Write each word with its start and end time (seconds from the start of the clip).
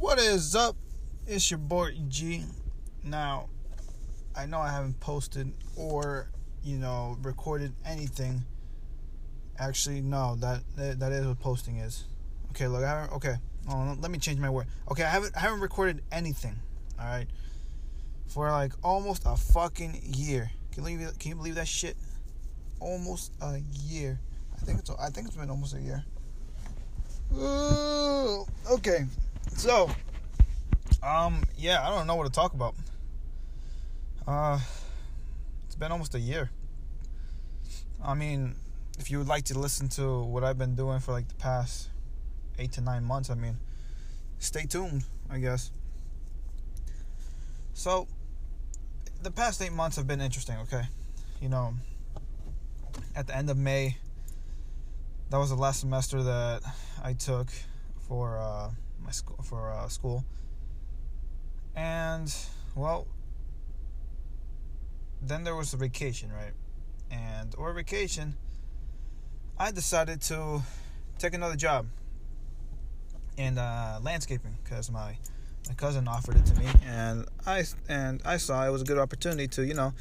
What 0.00 0.18
is 0.18 0.56
up? 0.56 0.76
It's 1.26 1.50
your 1.50 1.58
boy 1.58 1.94
G. 2.08 2.46
Now, 3.04 3.50
I 4.34 4.46
know 4.46 4.58
I 4.58 4.70
haven't 4.70 4.98
posted 4.98 5.52
or, 5.76 6.30
you 6.64 6.78
know, 6.78 7.18
recorded 7.20 7.74
anything. 7.84 8.42
Actually, 9.58 10.00
no, 10.00 10.36
that 10.36 10.62
that 10.76 11.12
is 11.12 11.26
what 11.26 11.38
posting 11.38 11.76
is. 11.76 12.04
Okay, 12.52 12.66
look, 12.66 12.82
I 12.82 12.88
haven't. 12.88 13.12
Okay, 13.16 13.34
oh, 13.68 13.94
let 14.00 14.10
me 14.10 14.16
change 14.16 14.40
my 14.40 14.48
word. 14.48 14.68
Okay, 14.90 15.02
I 15.02 15.10
haven't 15.10 15.36
I 15.36 15.40
haven't 15.40 15.60
recorded 15.60 16.00
anything. 16.10 16.56
All 16.98 17.04
right, 17.04 17.26
for 18.26 18.50
like 18.50 18.72
almost 18.82 19.24
a 19.26 19.36
fucking 19.36 20.00
year. 20.02 20.50
Can 20.72 20.86
you 20.86 20.96
believe, 20.96 21.18
can 21.18 21.28
you 21.28 21.36
believe 21.36 21.56
that 21.56 21.68
shit? 21.68 21.98
Almost 22.80 23.32
a 23.42 23.60
year. 23.84 24.18
I 24.54 24.64
think 24.64 24.78
it's 24.78 24.90
I 24.90 25.10
think 25.10 25.26
it's 25.26 25.36
been 25.36 25.50
almost 25.50 25.74
a 25.74 25.80
year. 25.80 26.02
Ooh, 27.34 28.46
okay, 28.72 29.04
so 29.48 29.90
um 31.02 31.42
yeah, 31.56 31.86
I 31.86 31.90
don't 31.90 32.06
know 32.06 32.16
what 32.16 32.26
to 32.26 32.32
talk 32.32 32.54
about. 32.54 32.74
Uh, 34.26 34.60
it's 35.66 35.74
been 35.74 35.90
almost 35.90 36.14
a 36.14 36.20
year. 36.20 36.50
I 38.04 38.14
mean, 38.14 38.54
if 38.98 39.10
you 39.10 39.18
would 39.18 39.26
like 39.26 39.44
to 39.46 39.58
listen 39.58 39.88
to 39.90 40.22
what 40.22 40.44
I've 40.44 40.58
been 40.58 40.74
doing 40.74 41.00
for 41.00 41.12
like 41.12 41.28
the 41.28 41.34
past 41.34 41.88
eight 42.58 42.72
to 42.72 42.80
nine 42.80 43.02
months, 43.04 43.30
I 43.30 43.34
mean, 43.34 43.58
stay 44.38 44.64
tuned, 44.64 45.04
I 45.28 45.38
guess. 45.38 45.70
So, 47.72 48.06
the 49.22 49.30
past 49.30 49.62
eight 49.62 49.72
months 49.72 49.96
have 49.96 50.06
been 50.06 50.20
interesting, 50.20 50.56
okay? 50.58 50.82
You 51.40 51.48
know, 51.48 51.74
at 53.16 53.26
the 53.26 53.36
end 53.36 53.48
of 53.50 53.56
May, 53.56 53.96
that 55.30 55.38
was 55.38 55.50
the 55.50 55.56
last 55.56 55.80
semester 55.80 56.22
that 56.22 56.62
I 57.02 57.14
took 57.14 57.48
for 58.06 58.38
uh, 58.38 58.70
my 59.02 59.10
school 59.10 59.42
for 59.42 59.70
uh, 59.70 59.88
school, 59.88 60.24
and 61.74 62.34
well, 62.74 63.06
then 65.22 65.44
there 65.44 65.56
was 65.56 65.72
a 65.72 65.76
vacation, 65.76 66.30
right? 66.32 66.52
And 67.10 67.54
or 67.56 67.72
vacation, 67.72 68.36
I 69.58 69.70
decided 69.70 70.20
to 70.22 70.62
take 71.18 71.34
another 71.34 71.56
job 71.56 71.86
in 73.36 73.58
uh, 73.58 74.00
landscaping 74.02 74.56
because 74.62 74.90
my 74.90 75.16
my 75.68 75.74
cousin 75.74 76.08
offered 76.08 76.36
it 76.36 76.46
to 76.46 76.54
me, 76.58 76.66
and 76.84 77.26
I 77.46 77.64
and 77.88 78.20
I 78.24 78.36
saw 78.36 78.66
it 78.66 78.70
was 78.70 78.82
a 78.82 78.84
good 78.84 78.98
opportunity 78.98 79.48
to 79.48 79.66
you 79.66 79.74
know 79.74 79.92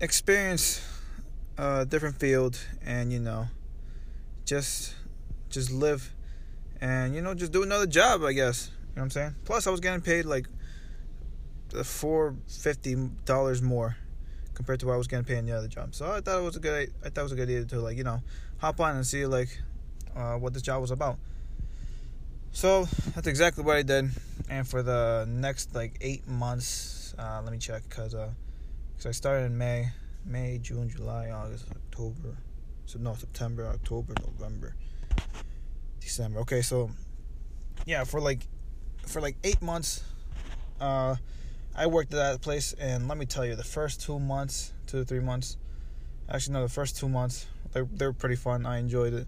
experience 0.00 0.82
a 1.56 1.86
different 1.86 2.16
field 2.16 2.58
and 2.84 3.12
you 3.12 3.20
know 3.20 3.48
just 4.44 4.94
just 5.48 5.70
live 5.70 6.13
and 6.84 7.14
you 7.14 7.22
know 7.22 7.34
just 7.34 7.50
do 7.50 7.62
another 7.62 7.86
job 7.86 8.22
I 8.22 8.34
guess. 8.34 8.68
You 8.68 8.96
know 8.96 9.00
what 9.00 9.02
I'm 9.04 9.10
saying? 9.10 9.34
Plus 9.44 9.66
I 9.66 9.70
was 9.70 9.80
getting 9.80 10.02
paid 10.02 10.26
like 10.26 10.46
the 11.70 11.82
four 11.82 12.36
fifty 12.46 12.94
dollars 13.24 13.62
more 13.62 13.96
compared 14.52 14.80
to 14.80 14.86
what 14.86 14.92
I 14.92 14.96
was 14.98 15.08
getting 15.08 15.24
paid 15.24 15.38
in 15.38 15.46
the 15.46 15.56
other 15.56 15.66
job. 15.66 15.94
So 15.94 16.12
I 16.12 16.20
thought 16.20 16.38
it 16.38 16.42
was 16.42 16.56
a 16.56 16.60
good 16.60 16.92
I 17.02 17.08
thought 17.08 17.22
it 17.22 17.24
was 17.24 17.32
a 17.32 17.36
good 17.36 17.48
idea 17.48 17.64
to 17.64 17.80
like 17.80 17.96
you 17.96 18.04
know 18.04 18.22
hop 18.58 18.80
on 18.80 18.96
and 18.96 19.06
see 19.06 19.24
like 19.24 19.48
uh, 20.14 20.34
what 20.34 20.52
this 20.52 20.62
job 20.62 20.82
was 20.82 20.90
about. 20.90 21.16
So 22.52 22.84
that's 23.14 23.26
exactly 23.26 23.64
what 23.64 23.76
I 23.76 23.82
did. 23.82 24.10
And 24.50 24.68
for 24.68 24.82
the 24.82 25.26
next 25.26 25.74
like 25.74 25.96
eight 26.02 26.28
months 26.28 27.14
uh, 27.18 27.40
let 27.42 27.50
me 27.50 27.58
check 27.58 27.82
because 27.88 28.14
uh, 28.14 28.30
cause 28.98 29.06
I 29.06 29.12
started 29.12 29.46
in 29.46 29.56
May 29.56 29.88
May 30.26 30.58
June 30.58 30.90
July 30.90 31.30
August 31.30 31.64
October 31.70 32.36
so 32.84 32.98
no 32.98 33.14
September 33.14 33.66
October 33.68 34.12
November 34.20 34.74
December. 36.04 36.40
Okay, 36.40 36.62
so 36.62 36.90
yeah, 37.86 38.04
for 38.04 38.20
like 38.20 38.46
for 39.06 39.20
like 39.20 39.36
eight 39.44 39.60
months, 39.60 40.02
uh, 40.80 41.16
I 41.74 41.86
worked 41.86 42.12
at 42.14 42.16
that 42.16 42.40
place, 42.40 42.72
and 42.74 43.08
let 43.08 43.18
me 43.18 43.26
tell 43.26 43.44
you, 43.44 43.56
the 43.56 43.64
first 43.64 44.00
two 44.00 44.18
months, 44.18 44.72
two 44.86 44.98
to 44.98 45.04
three 45.04 45.20
months, 45.20 45.56
actually 46.28 46.54
no, 46.54 46.62
the 46.62 46.68
first 46.68 46.96
two 46.96 47.08
months, 47.08 47.46
they 47.72 47.82
they 47.82 48.06
were 48.06 48.12
pretty 48.12 48.36
fun. 48.36 48.64
I 48.66 48.78
enjoyed 48.78 49.12
it. 49.12 49.26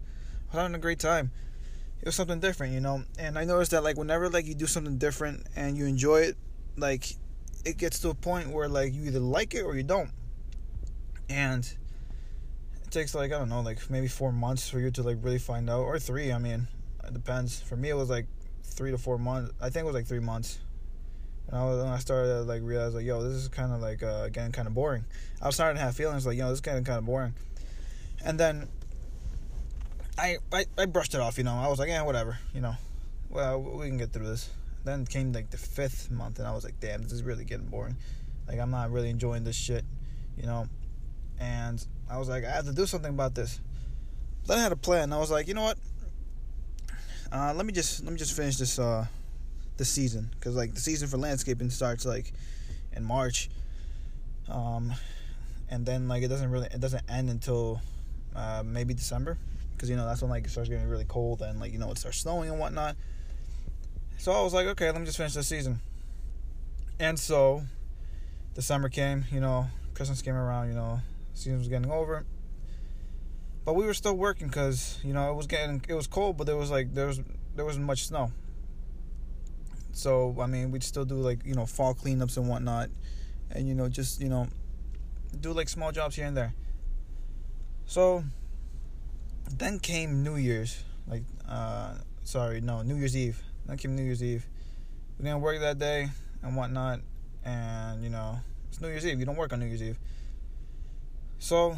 I 0.53 0.56
was 0.56 0.62
having 0.62 0.75
a 0.75 0.78
great 0.78 1.00
time. 1.00 1.33
It 2.00 2.06
was 2.06 2.15
something 2.15 2.41
different, 2.41 2.73
you 2.73 2.81
know. 2.81 3.03
And 3.19 3.39
I 3.39 3.45
noticed 3.45 3.73
that 3.73 3.83
like 3.83 3.97
whenever 3.97 4.29
like 4.29 4.47
you 4.47 4.55
do 4.55 4.67
something 4.67 4.99
different 4.99 5.47
and 5.56 5.77
you 5.77 5.87
enjoy 5.87 6.21
it, 6.21 6.37
like 6.77 7.17
it 7.65 7.79
gets 7.79 7.99
to 8.00 8.11
a 8.11 8.15
point 8.15 8.50
where 8.50 8.69
like 8.69 8.95
you 8.95 9.05
either 9.05 9.19
like 9.19 9.55
it 9.55 9.62
or 9.62 9.77
you 9.77 9.83
don't. 9.83 10.11
And 11.29 11.65
it 12.84 12.91
takes 12.91 13.15
like 13.15 13.33
I 13.33 13.39
don't 13.39 13.49
know, 13.49 13.61
like 13.61 13.91
maybe 13.91 14.06
four 14.06 14.31
months 14.31 14.69
for 14.69 14.79
you 14.79 14.91
to 14.93 15.03
like 15.03 15.19
really 15.21 15.39
find 15.39 15.69
out, 15.69 15.81
or 15.81 15.99
three. 15.99 16.33
I 16.33 16.39
mean, 16.39 16.69
it 17.06 17.15
depends. 17.15 17.61
For 17.61 17.77
me, 17.77 17.91
it 17.91 17.97
was 17.97 18.11
like 18.11 18.27
three 18.62 18.91
to 18.91 18.99
four 18.99 19.19
months. 19.19 19.53
I 19.61 19.71
think 19.71 19.84
it 19.84 19.87
was 19.87 19.94
like 19.94 20.06
three 20.06 20.21
months. 20.21 20.59
And 21.49 21.56
I 21.56 21.65
was, 21.65 21.83
I 21.83 21.99
started 21.99 22.28
to 22.28 22.41
like 22.43 22.62
realize 22.65 22.94
like, 22.94 23.05
yo, 23.05 23.22
this 23.22 23.33
is 23.33 23.49
kind 23.49 23.72
of 23.72 23.81
like 23.81 24.03
uh, 24.03 24.28
getting 24.28 24.53
kind 24.53 24.67
of 24.67 24.75
boring. 24.75 25.05
I 25.41 25.47
was 25.47 25.55
starting 25.55 25.77
to 25.78 25.83
have 25.83 25.94
feelings 25.94 26.27
like, 26.27 26.37
yo, 26.37 26.49
this 26.49 26.55
is 26.56 26.61
getting 26.61 26.84
kind 26.84 26.99
of 26.99 27.06
boring. 27.06 27.34
And 28.25 28.41
then 28.41 28.69
I, 30.19 30.39
I 30.53 30.65
I 30.77 30.87
brushed 30.87 31.15
it 31.15 31.21
off. 31.21 31.39
You 31.39 31.44
know, 31.44 31.55
I 31.55 31.69
was 31.69 31.78
like, 31.78 31.89
yeah, 31.89 32.03
whatever. 32.03 32.39
You 32.55 32.62
know, 32.62 32.75
well, 33.31 33.61
we 33.61 33.87
can 33.87 33.99
get 33.99 34.12
through 34.12 34.27
this. 34.27 34.50
Then 34.84 35.05
came 35.05 35.33
like 35.33 35.50
the 35.50 35.59
fifth 35.59 36.11
month, 36.11 36.38
and 36.38 36.49
I 36.49 36.53
was 36.53 36.65
like, 36.65 36.81
damn, 36.81 37.03
this 37.03 37.12
is 37.12 37.23
really 37.23 37.44
getting 37.44 37.67
boring. 37.67 37.97
Like 38.49 38.59
I'm 38.59 38.71
not 38.71 38.91
really 38.91 39.11
enjoying 39.11 39.44
this 39.44 39.56
shit. 39.56 39.84
You 40.37 40.47
know, 40.47 40.67
and 41.38 41.84
I 42.11 42.19
was 42.19 42.28
like, 42.28 42.44
I 42.44 42.50
have 42.50 42.67
to 42.67 42.73
do 42.73 42.87
something 42.87 43.11
about 43.11 43.34
this. 43.34 43.61
Then 44.47 44.59
I 44.59 44.62
had 44.62 44.73
a 44.73 44.77
plan. 44.77 45.12
I 45.12 45.19
was 45.19 45.31
like, 45.31 45.49
you 45.49 45.55
know 45.55 45.62
what? 45.62 45.78
Uh, 47.32 47.53
let 47.54 47.66
me 47.66 47.72
just 47.72 48.04
let 48.04 48.12
me 48.12 48.19
just 48.19 48.37
finish 48.37 48.56
this 48.56 48.78
uh, 48.78 49.06
this 49.76 49.88
season 49.88 50.31
because 50.34 50.54
like 50.54 50.75
the 50.75 50.81
season 50.81 51.09
for 51.09 51.16
landscaping 51.16 51.70
starts 51.70 52.04
like 52.06 52.32
in 52.94 53.04
March, 53.04 53.50
um, 54.48 54.92
and 55.69 55.84
then 55.84 56.09
like 56.09 56.22
it 56.22 56.28
doesn't 56.28 56.50
really 56.50 56.69
it 56.72 56.81
doesn't 56.81 57.03
end 57.10 57.31
until 57.31 57.81
uh, 58.34 58.62
maybe 58.64 58.94
December 58.94 59.38
because 59.75 59.91
you 59.91 59.97
know 59.97 60.06
that's 60.06 60.22
when 60.22 60.31
like 60.31 60.44
it 60.44 60.50
starts 60.50 60.69
getting 60.69 60.88
really 60.88 61.04
cold 61.04 61.42
and 61.42 61.59
like 61.60 61.72
you 61.72 61.78
know 61.78 61.91
it 61.91 61.98
starts 61.98 62.19
snowing 62.19 62.50
and 62.50 62.59
whatnot. 62.59 62.97
So 64.19 64.32
I 64.32 64.43
was 64.43 64.54
like, 64.54 64.66
okay, 64.69 64.87
let 64.87 64.98
me 64.98 65.04
just 65.04 65.19
finish 65.19 65.34
this 65.34 65.48
season. 65.48 65.81
And 66.98 67.19
so 67.19 67.62
December 68.54 68.88
came, 68.88 69.25
you 69.31 69.41
know, 69.41 69.66
Christmas 69.94 70.22
came 70.22 70.34
around, 70.34 70.69
you 70.69 70.75
know, 70.75 71.00
season 71.34 71.58
was 71.58 71.69
getting 71.69 71.91
over. 71.91 72.25
But 73.66 73.75
we 73.75 73.84
were 73.84 73.94
still 73.94 74.16
working 74.16 74.47
because 74.47 74.99
you 75.03 75.12
know 75.12 75.28
it 75.31 75.34
was 75.34 75.49
getting 75.49 75.84
it 75.88 75.94
was 75.94 76.06
cold, 76.06 76.38
but 76.38 76.47
there 76.47 76.56
was 76.56 76.71
like 76.71 76.94
there 76.94 77.09
was 77.09 77.21
there 77.56 77.65
wasn't 77.65 77.84
much 77.84 78.06
snow. 78.06 78.31
So 79.93 80.37
I 80.41 80.47
mean, 80.47 80.71
we'd 80.71 80.84
still 80.84 81.04
do 81.04 81.16
like 81.16 81.44
you 81.44 81.54
know 81.54 81.66
fall 81.66 81.93
cleanups 81.93 82.37
and 82.37 82.49
whatnot, 82.49 82.91
and 83.50 83.66
you 83.66 83.75
know 83.75 83.88
just 83.88 84.21
you 84.21 84.28
know 84.28 84.47
do 85.41 85.53
like 85.53 85.69
small 85.69 85.91
jobs 85.91 86.15
here 86.15 86.26
and 86.26 86.37
there. 86.37 86.55
So 87.87 88.22
then 89.50 89.81
came 89.81 90.22
New 90.22 90.37
Year's, 90.37 90.84
like 91.09 91.25
uh 91.49 91.94
sorry 92.22 92.60
no 92.60 92.82
New 92.82 92.94
Year's 92.94 93.16
Eve. 93.16 93.43
Then 93.66 93.78
came 93.78 93.97
New 93.97 94.05
Year's 94.05 94.22
Eve. 94.22 94.47
We 95.19 95.25
didn't 95.25 95.41
work 95.41 95.59
that 95.59 95.81
day 95.81 96.09
and 96.43 96.55
whatnot, 96.55 97.00
and 97.44 98.05
you 98.05 98.10
know 98.10 98.38
it's 98.69 98.81
New 98.81 98.88
Year's 98.88 99.05
Eve. 99.05 99.19
You 99.19 99.26
don't 99.26 99.37
work 99.37 99.53
on 99.53 99.59
New 99.59 99.66
Year's 99.66 99.82
Eve. 99.82 99.99
So, 101.38 101.76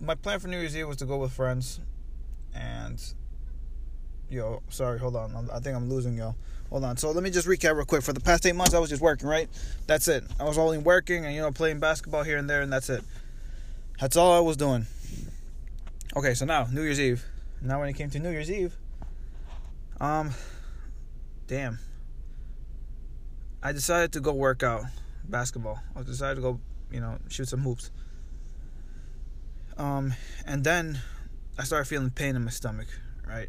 my 0.00 0.14
plan 0.14 0.40
for 0.40 0.48
New 0.48 0.58
Year's 0.58 0.76
Eve 0.76 0.88
was 0.88 0.96
to 0.98 1.06
go 1.06 1.18
with 1.18 1.32
friends, 1.32 1.80
and 2.54 3.02
yo, 4.28 4.62
sorry, 4.68 4.98
hold 4.98 5.16
on, 5.16 5.34
I'm, 5.36 5.62
think 5.62 5.76
I'm 5.76 5.88
losing 5.88 6.16
y'all. 6.16 6.36
Hold 6.70 6.84
on. 6.84 6.96
So 6.96 7.10
let 7.10 7.22
me 7.22 7.30
just 7.30 7.46
recap 7.46 7.76
real 7.76 7.84
quick. 7.84 8.02
For 8.02 8.14
the 8.14 8.20
past 8.20 8.46
eight 8.46 8.54
months, 8.54 8.72
I 8.72 8.78
was 8.78 8.88
just 8.88 9.02
working, 9.02 9.28
right? 9.28 9.46
That's 9.86 10.08
it. 10.08 10.24
I 10.40 10.44
was 10.44 10.56
only 10.56 10.78
working 10.78 11.26
and 11.26 11.34
you 11.34 11.42
know 11.42 11.52
playing 11.52 11.80
basketball 11.80 12.22
here 12.22 12.38
and 12.38 12.48
there, 12.48 12.62
and 12.62 12.72
that's 12.72 12.88
it. 12.88 13.04
That's 14.00 14.16
all 14.16 14.32
I 14.32 14.40
was 14.40 14.56
doing. 14.56 14.86
Okay, 16.16 16.32
so 16.34 16.46
now 16.46 16.66
New 16.72 16.82
Year's 16.82 16.98
Eve. 16.98 17.24
Now 17.60 17.80
when 17.80 17.88
it 17.88 17.92
came 17.92 18.10
to 18.10 18.18
New 18.18 18.30
Year's 18.30 18.50
Eve, 18.50 18.76
um, 20.00 20.30
damn, 21.46 21.78
I 23.62 23.72
decided 23.72 24.12
to 24.14 24.20
go 24.20 24.32
work 24.32 24.62
out 24.62 24.84
basketball. 25.24 25.78
I 25.94 26.02
decided 26.02 26.36
to 26.36 26.40
go, 26.40 26.60
you 26.90 27.00
know, 27.00 27.18
shoot 27.28 27.48
some 27.48 27.60
hoops. 27.60 27.90
Um, 29.76 30.14
and 30.46 30.64
then 30.64 31.00
I 31.58 31.64
started 31.64 31.86
feeling 31.86 32.10
pain 32.10 32.36
in 32.36 32.44
my 32.44 32.50
stomach, 32.50 32.88
right? 33.26 33.48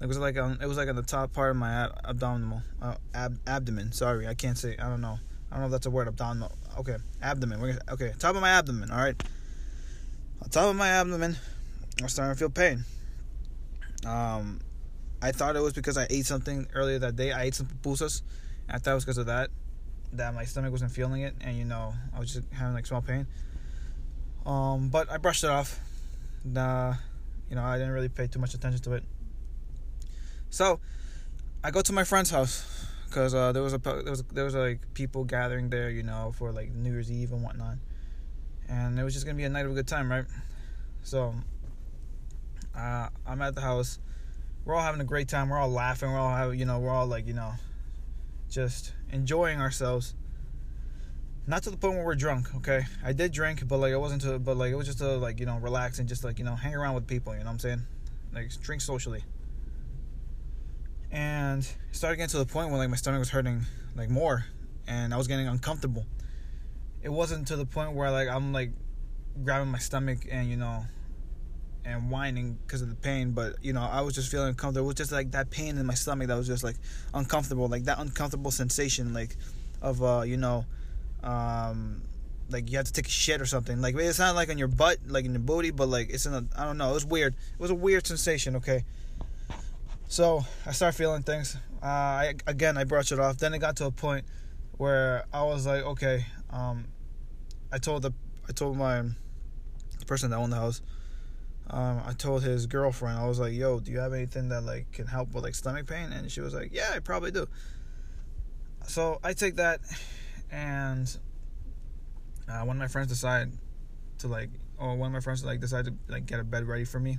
It 0.00 0.06
was 0.06 0.18
like 0.18 0.38
on, 0.38 0.58
it 0.62 0.66
was 0.66 0.76
like 0.76 0.88
on 0.88 0.96
the 0.96 1.02
top 1.02 1.32
part 1.32 1.50
of 1.50 1.56
my 1.56 1.70
ab- 1.70 2.00
abdominal 2.04 2.62
uh, 2.80 2.94
ab- 3.14 3.38
abdomen. 3.46 3.92
Sorry, 3.92 4.26
I 4.26 4.34
can't 4.34 4.56
say. 4.56 4.76
I 4.78 4.88
don't 4.88 5.00
know. 5.00 5.18
I 5.50 5.54
don't 5.54 5.60
know 5.60 5.66
if 5.66 5.72
that's 5.72 5.86
a 5.86 5.90
word. 5.90 6.08
Abdominal. 6.08 6.52
Okay, 6.78 6.96
abdomen. 7.20 7.60
We're 7.60 7.72
gonna, 7.72 7.92
okay, 7.92 8.12
top 8.18 8.34
of 8.34 8.40
my 8.40 8.50
abdomen. 8.50 8.90
All 8.90 8.98
right. 8.98 9.20
On 10.42 10.48
top 10.48 10.70
of 10.70 10.76
my 10.76 10.88
abdomen, 10.88 11.36
I 12.00 12.02
was 12.04 12.12
starting 12.12 12.34
to 12.34 12.38
feel 12.38 12.48
pain. 12.48 12.84
Um, 14.06 14.60
I 15.20 15.32
thought 15.32 15.54
it 15.54 15.60
was 15.60 15.74
because 15.74 15.98
I 15.98 16.06
ate 16.08 16.24
something 16.24 16.66
earlier 16.72 16.98
that 17.00 17.16
day. 17.16 17.32
I 17.32 17.42
ate 17.42 17.54
some 17.54 17.66
pupusas. 17.66 18.22
I 18.70 18.78
thought 18.78 18.92
it 18.92 18.94
was 18.94 19.04
because 19.04 19.18
of 19.18 19.26
that, 19.26 19.50
that 20.14 20.34
my 20.34 20.44
stomach 20.44 20.72
wasn't 20.72 20.92
feeling 20.92 21.22
it, 21.22 21.34
and 21.42 21.58
you 21.58 21.64
know 21.64 21.92
I 22.14 22.20
was 22.20 22.32
just 22.32 22.50
having 22.52 22.72
like 22.72 22.86
small 22.86 23.02
pain. 23.02 23.26
Um, 24.46 24.88
but 24.88 25.10
I 25.10 25.18
brushed 25.18 25.44
it 25.44 25.50
off. 25.50 25.78
Nah, 26.44 26.94
you 27.48 27.56
know, 27.56 27.62
I 27.62 27.76
didn't 27.78 27.92
really 27.92 28.08
pay 28.08 28.26
too 28.26 28.38
much 28.38 28.54
attention 28.54 28.80
to 28.82 28.94
it. 28.94 29.04
So, 30.48 30.80
I 31.62 31.70
go 31.70 31.82
to 31.82 31.92
my 31.92 32.04
friend's 32.04 32.30
house 32.30 32.86
because 33.06 33.34
uh, 33.34 33.52
there 33.52 33.62
was 33.62 33.74
a 33.74 33.78
there 33.78 34.10
was 34.10 34.22
there 34.32 34.44
was 34.44 34.54
like 34.54 34.80
people 34.94 35.24
gathering 35.24 35.68
there, 35.68 35.90
you 35.90 36.02
know, 36.02 36.32
for 36.36 36.52
like 36.52 36.72
New 36.72 36.92
Year's 36.92 37.10
Eve 37.10 37.32
and 37.32 37.42
whatnot, 37.42 37.76
and 38.68 38.98
it 38.98 39.04
was 39.04 39.12
just 39.14 39.26
gonna 39.26 39.36
be 39.36 39.44
a 39.44 39.48
night 39.48 39.66
of 39.66 39.72
a 39.72 39.74
good 39.74 39.88
time, 39.88 40.10
right? 40.10 40.24
So 41.02 41.34
uh, 42.76 43.08
I'm 43.26 43.42
at 43.42 43.54
the 43.54 43.60
house. 43.60 43.98
We're 44.64 44.74
all 44.74 44.82
having 44.82 45.00
a 45.00 45.04
great 45.04 45.28
time. 45.28 45.48
We're 45.48 45.58
all 45.58 45.70
laughing. 45.70 46.10
We're 46.10 46.18
all 46.18 46.34
having, 46.34 46.58
you 46.58 46.64
know, 46.64 46.78
we're 46.78 46.90
all 46.90 47.06
like, 47.06 47.26
you 47.26 47.32
know, 47.32 47.52
just 48.48 48.92
enjoying 49.10 49.60
ourselves. 49.60 50.14
Not 51.50 51.64
to 51.64 51.70
the 51.70 51.76
point 51.76 51.96
where 51.96 52.04
we're 52.04 52.14
drunk, 52.14 52.54
okay? 52.54 52.84
I 53.04 53.12
did 53.12 53.32
drink, 53.32 53.66
but 53.66 53.78
like 53.78 53.90
it 53.90 53.98
wasn't 53.98 54.22
to, 54.22 54.38
but 54.38 54.56
like 54.56 54.70
it 54.70 54.76
was 54.76 54.86
just 54.86 54.98
to 54.98 55.16
like 55.16 55.40
you 55.40 55.46
know 55.46 55.58
relax 55.58 55.98
and 55.98 56.08
just 56.08 56.22
like 56.22 56.38
you 56.38 56.44
know 56.44 56.54
hang 56.54 56.76
around 56.76 56.94
with 56.94 57.08
people. 57.08 57.32
You 57.32 57.40
know 57.40 57.46
what 57.46 57.50
I'm 57.50 57.58
saying? 57.58 57.82
Like 58.32 58.52
drink 58.62 58.80
socially. 58.80 59.24
And 61.10 61.64
it 61.64 61.76
started 61.90 62.18
getting 62.18 62.30
to 62.30 62.38
the 62.38 62.46
point 62.46 62.68
where 62.68 62.78
like 62.78 62.88
my 62.88 62.94
stomach 62.94 63.18
was 63.18 63.30
hurting 63.30 63.66
like 63.96 64.08
more, 64.08 64.44
and 64.86 65.12
I 65.12 65.16
was 65.16 65.26
getting 65.26 65.48
uncomfortable. 65.48 66.06
It 67.02 67.08
wasn't 67.08 67.48
to 67.48 67.56
the 67.56 67.66
point 67.66 67.94
where 67.94 68.12
like 68.12 68.28
I'm 68.28 68.52
like 68.52 68.70
grabbing 69.42 69.72
my 69.72 69.78
stomach 69.78 70.18
and 70.30 70.48
you 70.48 70.56
know 70.56 70.84
and 71.84 72.12
whining 72.12 72.58
because 72.64 72.80
of 72.82 72.90
the 72.90 72.94
pain 72.94 73.30
but 73.30 73.54
you 73.62 73.72
know 73.72 73.80
i 73.80 74.02
was 74.02 74.14
just 74.14 74.30
feeling 74.30 74.48
uncomfortable 74.48 74.84
it 74.84 74.88
was 74.88 74.96
just 74.96 75.12
like 75.12 75.30
that 75.30 75.48
pain 75.50 75.78
in 75.78 75.86
my 75.86 75.94
stomach 75.94 76.28
that 76.28 76.36
was 76.36 76.46
just 76.46 76.62
like 76.62 76.76
uncomfortable 77.14 77.68
like 77.68 77.84
that 77.84 77.98
uncomfortable 77.98 78.50
sensation 78.50 79.14
like 79.14 79.34
of 79.80 80.02
uh 80.02 80.20
you 80.20 80.36
know 80.36 80.66
um 81.22 82.02
like 82.48 82.70
you 82.70 82.76
have 82.76 82.86
to 82.86 82.92
take 82.92 83.06
a 83.06 83.10
shit 83.10 83.40
or 83.40 83.46
something. 83.46 83.80
Like 83.80 83.94
it's 83.96 84.18
not 84.18 84.34
like 84.34 84.50
on 84.50 84.58
your 84.58 84.68
butt 84.68 84.98
like 85.06 85.24
in 85.24 85.32
your 85.32 85.40
booty 85.40 85.70
but 85.70 85.88
like 85.88 86.10
it's 86.10 86.26
in 86.26 86.34
a 86.34 86.44
i 86.56 86.64
don't 86.64 86.78
know 86.78 86.90
it 86.90 86.94
was 86.94 87.06
weird. 87.06 87.34
It 87.34 87.60
was 87.60 87.70
a 87.70 87.74
weird 87.74 88.06
sensation 88.06 88.56
okay? 88.56 88.84
So 90.08 90.44
i 90.66 90.72
started 90.72 90.96
feeling 90.96 91.22
things. 91.22 91.56
Uh 91.82 91.86
I, 91.86 92.34
again 92.46 92.76
i 92.76 92.84
brushed 92.84 93.12
it 93.12 93.20
off. 93.20 93.38
Then 93.38 93.54
it 93.54 93.58
got 93.58 93.76
to 93.76 93.86
a 93.86 93.90
point 93.90 94.24
where 94.76 95.24
i 95.32 95.42
was 95.42 95.66
like 95.66 95.84
okay 95.84 96.24
um 96.48 96.86
i 97.70 97.76
told 97.76 98.00
the 98.02 98.12
i 98.48 98.52
told 98.52 98.78
my 98.78 99.02
the 99.02 100.06
person 100.06 100.30
that 100.30 100.38
owned 100.38 100.52
the 100.52 100.56
house 100.56 100.80
um, 101.72 102.02
I 102.04 102.12
told 102.14 102.42
his 102.42 102.66
girlfriend, 102.66 103.16
I 103.18 103.28
was 103.28 103.38
like, 103.38 103.52
"Yo, 103.52 103.78
do 103.78 103.92
you 103.92 104.00
have 104.00 104.12
anything 104.12 104.48
that 104.48 104.62
like 104.64 104.90
can 104.90 105.06
help 105.06 105.32
with 105.32 105.44
like 105.44 105.54
stomach 105.54 105.86
pain?" 105.86 106.12
And 106.12 106.30
she 106.30 106.40
was 106.40 106.52
like, 106.52 106.70
"Yeah, 106.72 106.90
I 106.92 106.98
probably 106.98 107.30
do." 107.30 107.46
So 108.88 109.20
I 109.22 109.34
take 109.34 109.56
that, 109.56 109.80
and 110.50 111.16
uh, 112.48 112.60
one 112.64 112.76
of 112.76 112.80
my 112.80 112.88
friends 112.88 113.08
decided 113.08 113.52
to 114.18 114.28
like, 114.28 114.50
or 114.78 114.96
one 114.96 115.08
of 115.08 115.12
my 115.12 115.20
friends 115.20 115.44
like 115.44 115.60
decided 115.60 115.96
to 116.06 116.12
like 116.12 116.26
get 116.26 116.40
a 116.40 116.44
bed 116.44 116.66
ready 116.66 116.84
for 116.84 116.98
me. 116.98 117.18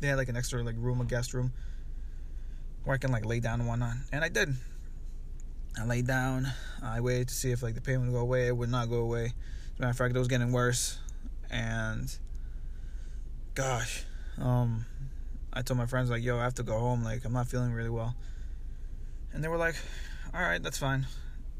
They 0.00 0.08
had 0.08 0.16
like 0.16 0.28
an 0.28 0.36
extra 0.36 0.62
like 0.62 0.74
room, 0.78 1.00
a 1.00 1.04
guest 1.04 1.34
room, 1.34 1.52
where 2.84 2.94
I 2.94 2.98
can 2.98 3.12
like 3.12 3.24
lay 3.24 3.40
down 3.40 3.60
and 3.60 3.68
whatnot, 3.68 3.94
and 4.12 4.24
I 4.24 4.28
did. 4.28 4.54
I 5.78 5.86
laid 5.86 6.06
down. 6.06 6.48
I 6.82 7.00
waited 7.00 7.28
to 7.28 7.34
see 7.34 7.50
if 7.50 7.62
like 7.62 7.74
the 7.74 7.80
pain 7.80 8.00
would 8.00 8.12
go 8.12 8.18
away. 8.18 8.48
It 8.48 8.56
would 8.56 8.70
not 8.70 8.90
go 8.90 8.96
away. 8.96 9.26
As 9.26 9.78
a 9.78 9.82
matter 9.82 9.90
of 9.90 9.96
fact, 9.96 10.14
it 10.14 10.18
was 10.18 10.28
getting 10.28 10.52
worse, 10.52 10.98
and 11.50 12.14
gosh, 13.54 14.04
um, 14.38 14.84
I 15.52 15.62
told 15.62 15.78
my 15.78 15.86
friends 15.86 16.10
like, 16.10 16.22
"Yo, 16.22 16.38
I 16.38 16.42
have 16.42 16.54
to 16.54 16.62
go 16.62 16.78
home. 16.78 17.04
Like, 17.04 17.24
I'm 17.24 17.32
not 17.32 17.48
feeling 17.48 17.72
really 17.72 17.90
well." 17.90 18.14
And 19.32 19.42
they 19.42 19.48
were 19.48 19.56
like, 19.56 19.76
"All 20.34 20.42
right, 20.42 20.62
that's 20.62 20.78
fine." 20.78 21.06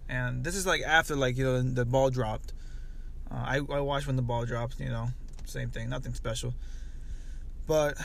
And 0.09 0.45
this 0.45 0.55
is 0.55 0.67
like 0.67 0.83
after 0.83 1.17
like 1.17 1.37
you 1.37 1.45
know 1.45 1.63
the 1.63 1.85
ball 1.85 2.11
dropped. 2.11 2.53
Uh, 3.31 3.35
I 3.35 3.57
I 3.71 3.81
watched 3.81 4.07
when 4.07 4.17
the 4.17 4.23
ball 4.23 4.45
dropped. 4.45 4.79
You 4.81 4.89
know, 4.89 5.09
same 5.47 5.71
thing, 5.71 5.89
nothing 5.89 6.15
special. 6.15 6.55
But 7.67 7.97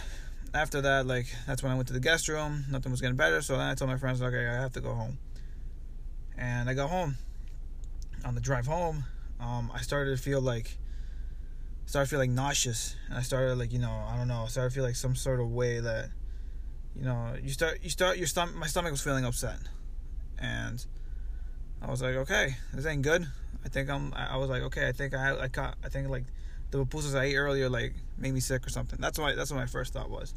after 0.54 0.82
that, 0.82 1.06
like 1.06 1.28
that's 1.46 1.64
when 1.64 1.72
I 1.72 1.76
went 1.76 1.88
to 1.88 1.94
the 1.94 2.00
guest 2.00 2.28
room. 2.28 2.66
Nothing 2.70 2.92
was 2.92 3.02
getting 3.02 3.18
better, 3.18 3.42
so 3.42 3.58
then 3.58 3.68
I 3.68 3.76
told 3.76 3.90
my 3.90 3.98
friends, 3.98 4.22
"Okay, 4.22 4.48
I 4.48 4.54
have 4.54 4.74
to 4.74 4.82
go 4.82 4.94
home." 4.94 5.18
And 6.38 6.70
I 6.70 6.74
got 6.74 6.90
home. 6.90 7.18
On 8.26 8.34
the 8.36 8.42
drive 8.42 8.66
home, 8.66 9.06
um, 9.40 9.72
I 9.74 9.82
started 9.82 10.18
to 10.18 10.22
feel 10.22 10.42
like 10.42 10.78
started 11.88 12.10
feeling 12.10 12.36
nauseous 12.36 12.98
and 13.08 13.18
I 13.18 13.22
started 13.22 13.58
like 13.58 13.72
you 13.72 13.80
know 13.80 14.04
I 14.10 14.18
don't 14.18 14.28
know 14.28 14.44
I 14.44 14.48
started 14.48 14.72
to 14.72 14.76
feel 14.76 14.84
like 14.84 14.98
some 14.98 15.16
sort 15.16 15.40
of 15.40 15.50
way 15.50 15.80
that 15.80 16.10
you 16.94 17.06
know 17.06 17.34
you 17.42 17.50
start 17.50 17.80
you 17.82 17.90
start 17.90 18.18
your 18.18 18.28
stomach 18.28 18.56
my 18.56 18.68
stomach 18.68 18.92
was 18.92 19.02
feeling 19.02 19.24
upset 19.24 19.58
and 20.38 20.86
I 21.82 21.90
was 21.90 22.02
like 22.02 22.16
okay 22.16 22.56
this 22.74 22.86
ain't 22.86 23.02
good. 23.02 23.28
I 23.66 23.70
think 23.70 23.90
I'm 23.90 24.14
I 24.14 24.38
was 24.38 24.50
like 24.50 24.64
okay 24.64 24.88
I 24.88 24.92
think 24.92 25.14
I 25.14 25.40
I 25.40 25.48
caught 25.48 25.76
I 25.84 25.90
think 25.90 26.10
like 26.10 26.26
the 26.72 26.86
pupusas 26.86 27.18
I 27.18 27.26
ate 27.26 27.36
earlier 27.36 27.70
like 27.70 27.94
made 28.18 28.34
me 28.34 28.40
sick 28.40 28.66
or 28.66 28.70
something. 28.70 29.00
That's 29.00 29.20
why 29.20 29.36
that's 29.36 29.52
what 29.52 29.58
my 29.58 29.66
first 29.66 29.94
thought 29.94 30.10
was. 30.10 30.34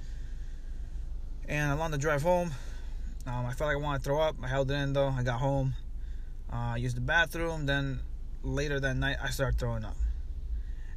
And 1.48 1.72
along 1.72 1.90
the 1.90 1.98
drive 1.98 2.22
home 2.22 2.52
um, 3.26 3.44
I 3.46 3.52
felt 3.52 3.68
like 3.68 3.76
I 3.76 3.80
wanted 3.80 3.98
to 3.98 4.04
throw 4.04 4.20
up. 4.20 4.36
I 4.42 4.48
held 4.48 4.70
it 4.70 4.74
in 4.74 4.92
though. 4.92 5.08
I 5.08 5.22
got 5.22 5.40
home. 5.40 5.74
Uh, 6.52 6.74
I 6.74 6.76
used 6.76 6.96
the 6.96 7.02
bathroom. 7.02 7.66
Then 7.66 8.00
later 8.42 8.80
that 8.80 8.96
night 8.96 9.16
I 9.22 9.28
started 9.30 9.58
throwing 9.58 9.84
up. 9.84 9.96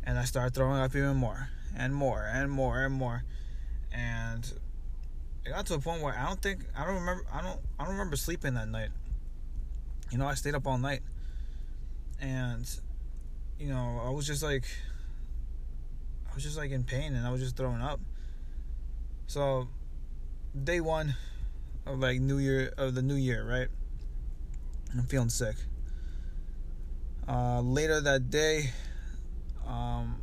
And 0.03 0.17
I 0.17 0.23
started 0.23 0.53
throwing 0.53 0.79
up 0.79 0.95
even 0.95 1.17
more 1.17 1.49
and 1.75 1.93
more 1.93 2.29
and 2.31 2.51
more 2.51 2.83
and 2.83 2.93
more, 2.93 3.23
and 3.91 4.51
it 5.45 5.49
got 5.49 5.65
to 5.67 5.75
a 5.75 5.79
point 5.79 6.01
where 6.01 6.17
I 6.17 6.25
don't 6.25 6.41
think 6.41 6.65
I 6.77 6.85
don't 6.85 6.95
remember 6.95 7.25
I 7.31 7.41
don't 7.41 7.59
I 7.79 7.83
don't 7.83 7.93
remember 7.93 8.15
sleeping 8.15 8.53
that 8.55 8.67
night. 8.67 8.89
You 10.13 10.19
know, 10.19 10.27
I 10.27 10.35
stayed 10.35 10.53
up 10.53 10.67
all 10.67 10.77
night, 10.77 11.01
and 12.21 12.69
you 13.57 13.67
know 13.67 13.99
I 14.05 14.11
was 14.11 14.27
just 14.27 14.43
like 14.43 14.65
I 16.29 16.35
was 16.35 16.43
just 16.43 16.55
like 16.55 16.69
in 16.69 16.83
pain 16.83 17.15
and 17.15 17.25
I 17.25 17.31
was 17.31 17.41
just 17.41 17.57
throwing 17.57 17.81
up. 17.81 17.99
So 19.25 19.69
day 20.63 20.81
one 20.81 21.15
of 21.87 21.97
like 21.97 22.19
New 22.19 22.37
Year 22.37 22.71
of 22.77 22.93
the 22.93 23.01
New 23.01 23.15
Year, 23.15 23.43
right? 23.43 23.69
I'm 24.93 25.07
feeling 25.07 25.29
sick. 25.29 25.55
Uh, 27.27 27.61
later 27.61 27.99
that 27.99 28.29
day, 28.29 28.69
um, 29.65 30.21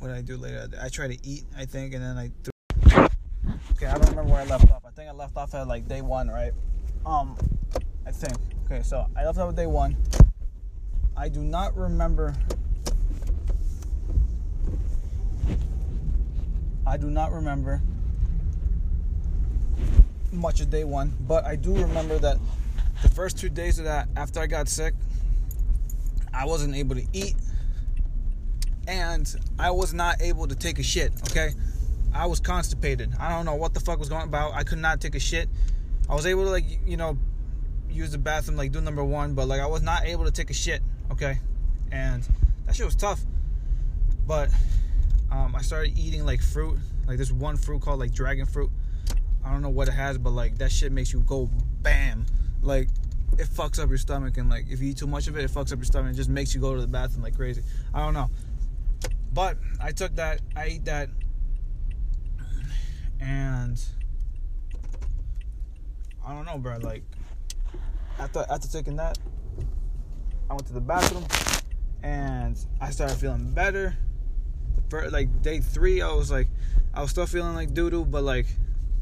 what 0.00 0.08
did 0.08 0.16
I 0.16 0.22
do 0.22 0.36
later? 0.36 0.68
I 0.82 0.88
tried 0.88 1.12
to 1.12 1.18
eat, 1.24 1.44
I 1.56 1.66
think, 1.66 1.94
and 1.94 2.02
then 2.02 2.18
I 2.18 2.32
threw. 2.42 3.06
Okay, 3.76 3.86
I 3.86 3.96
don't 3.96 4.10
remember 4.10 4.32
where 4.32 4.40
I 4.40 4.44
left 4.46 4.68
off. 4.72 4.84
I 4.84 4.90
think 4.90 5.08
I 5.08 5.12
left 5.12 5.36
off 5.36 5.54
at 5.54 5.68
like 5.68 5.86
day 5.86 6.02
one, 6.02 6.26
right? 6.26 6.52
Um, 7.04 7.38
I 8.04 8.10
think. 8.10 8.55
Okay, 8.66 8.82
so 8.82 9.06
I 9.16 9.24
left 9.24 9.38
off 9.38 9.50
at 9.50 9.54
day 9.54 9.66
one. 9.66 9.96
I 11.16 11.28
do 11.28 11.40
not 11.40 11.76
remember. 11.76 12.34
I 16.84 16.96
do 16.96 17.08
not 17.08 17.30
remember 17.30 17.80
much 20.32 20.60
of 20.60 20.68
day 20.68 20.82
one, 20.82 21.16
but 21.28 21.44
I 21.44 21.54
do 21.54 21.76
remember 21.76 22.18
that 22.18 22.38
the 23.02 23.08
first 23.10 23.38
two 23.38 23.48
days 23.48 23.78
of 23.78 23.84
that, 23.84 24.08
after 24.16 24.40
I 24.40 24.48
got 24.48 24.68
sick, 24.68 24.94
I 26.34 26.44
wasn't 26.44 26.74
able 26.74 26.96
to 26.96 27.06
eat 27.12 27.36
and 28.88 29.32
I 29.60 29.70
was 29.70 29.94
not 29.94 30.20
able 30.20 30.48
to 30.48 30.56
take 30.56 30.80
a 30.80 30.82
shit, 30.82 31.12
okay? 31.30 31.50
I 32.12 32.26
was 32.26 32.40
constipated. 32.40 33.12
I 33.20 33.28
don't 33.30 33.44
know 33.44 33.54
what 33.54 33.74
the 33.74 33.80
fuck 33.80 34.00
was 34.00 34.08
going 34.08 34.24
about. 34.24 34.54
I 34.54 34.64
could 34.64 34.78
not 34.78 35.00
take 35.00 35.14
a 35.14 35.20
shit. 35.20 35.48
I 36.08 36.16
was 36.16 36.26
able 36.26 36.44
to 36.44 36.50
like, 36.50 36.64
you 36.84 36.96
know, 36.96 37.16
use 37.96 38.12
the 38.12 38.18
bathroom 38.18 38.56
like 38.56 38.72
do 38.72 38.80
number 38.80 39.02
1, 39.02 39.34
but 39.34 39.48
like 39.48 39.60
I 39.60 39.66
was 39.66 39.82
not 39.82 40.04
able 40.04 40.24
to 40.24 40.30
take 40.30 40.50
a 40.50 40.54
shit, 40.54 40.82
okay? 41.10 41.38
And 41.90 42.26
that 42.66 42.76
shit 42.76 42.86
was 42.86 42.94
tough. 42.94 43.20
But 44.26 44.50
um, 45.30 45.54
I 45.56 45.62
started 45.62 45.98
eating 45.98 46.24
like 46.24 46.42
fruit, 46.42 46.78
like 47.06 47.18
this 47.18 47.32
one 47.32 47.56
fruit 47.56 47.80
called 47.80 47.98
like 47.98 48.12
dragon 48.12 48.46
fruit. 48.46 48.70
I 49.44 49.52
don't 49.52 49.62
know 49.62 49.70
what 49.70 49.88
it 49.88 49.94
has, 49.94 50.18
but 50.18 50.30
like 50.30 50.58
that 50.58 50.72
shit 50.72 50.92
makes 50.92 51.12
you 51.12 51.20
go 51.20 51.50
bam. 51.82 52.26
Like 52.62 52.88
it 53.38 53.46
fucks 53.48 53.78
up 53.78 53.88
your 53.88 53.98
stomach 53.98 54.36
and 54.38 54.48
like 54.50 54.66
if 54.68 54.80
you 54.80 54.90
eat 54.90 54.98
too 54.98 55.06
much 55.06 55.28
of 55.28 55.36
it, 55.36 55.44
it 55.44 55.50
fucks 55.50 55.72
up 55.72 55.78
your 55.78 55.84
stomach. 55.84 56.12
It 56.12 56.16
just 56.16 56.30
makes 56.30 56.54
you 56.54 56.60
go 56.60 56.74
to 56.74 56.80
the 56.80 56.86
bathroom 56.86 57.22
like 57.22 57.36
crazy. 57.36 57.62
I 57.94 58.00
don't 58.00 58.14
know. 58.14 58.30
But 59.32 59.58
I 59.80 59.92
took 59.92 60.16
that, 60.16 60.40
I 60.56 60.64
ate 60.64 60.84
that, 60.86 61.10
and 63.20 63.82
I 66.26 66.32
don't 66.32 66.46
know, 66.46 66.58
bro. 66.58 66.78
Like 66.78 67.02
after 68.18 68.44
after 68.48 68.68
taking 68.68 68.96
that, 68.96 69.18
I 70.48 70.54
went 70.54 70.66
to 70.66 70.72
the 70.72 70.80
bathroom, 70.80 71.24
and 72.02 72.56
I 72.80 72.90
started 72.90 73.16
feeling 73.16 73.50
better. 73.52 73.96
For 74.88 75.10
like 75.10 75.42
day 75.42 75.60
three, 75.60 76.00
I 76.00 76.12
was 76.12 76.30
like, 76.30 76.48
I 76.94 77.02
was 77.02 77.10
still 77.10 77.26
feeling 77.26 77.54
like 77.54 77.74
doo 77.74 77.90
doo, 77.90 78.04
but 78.04 78.22
like 78.22 78.46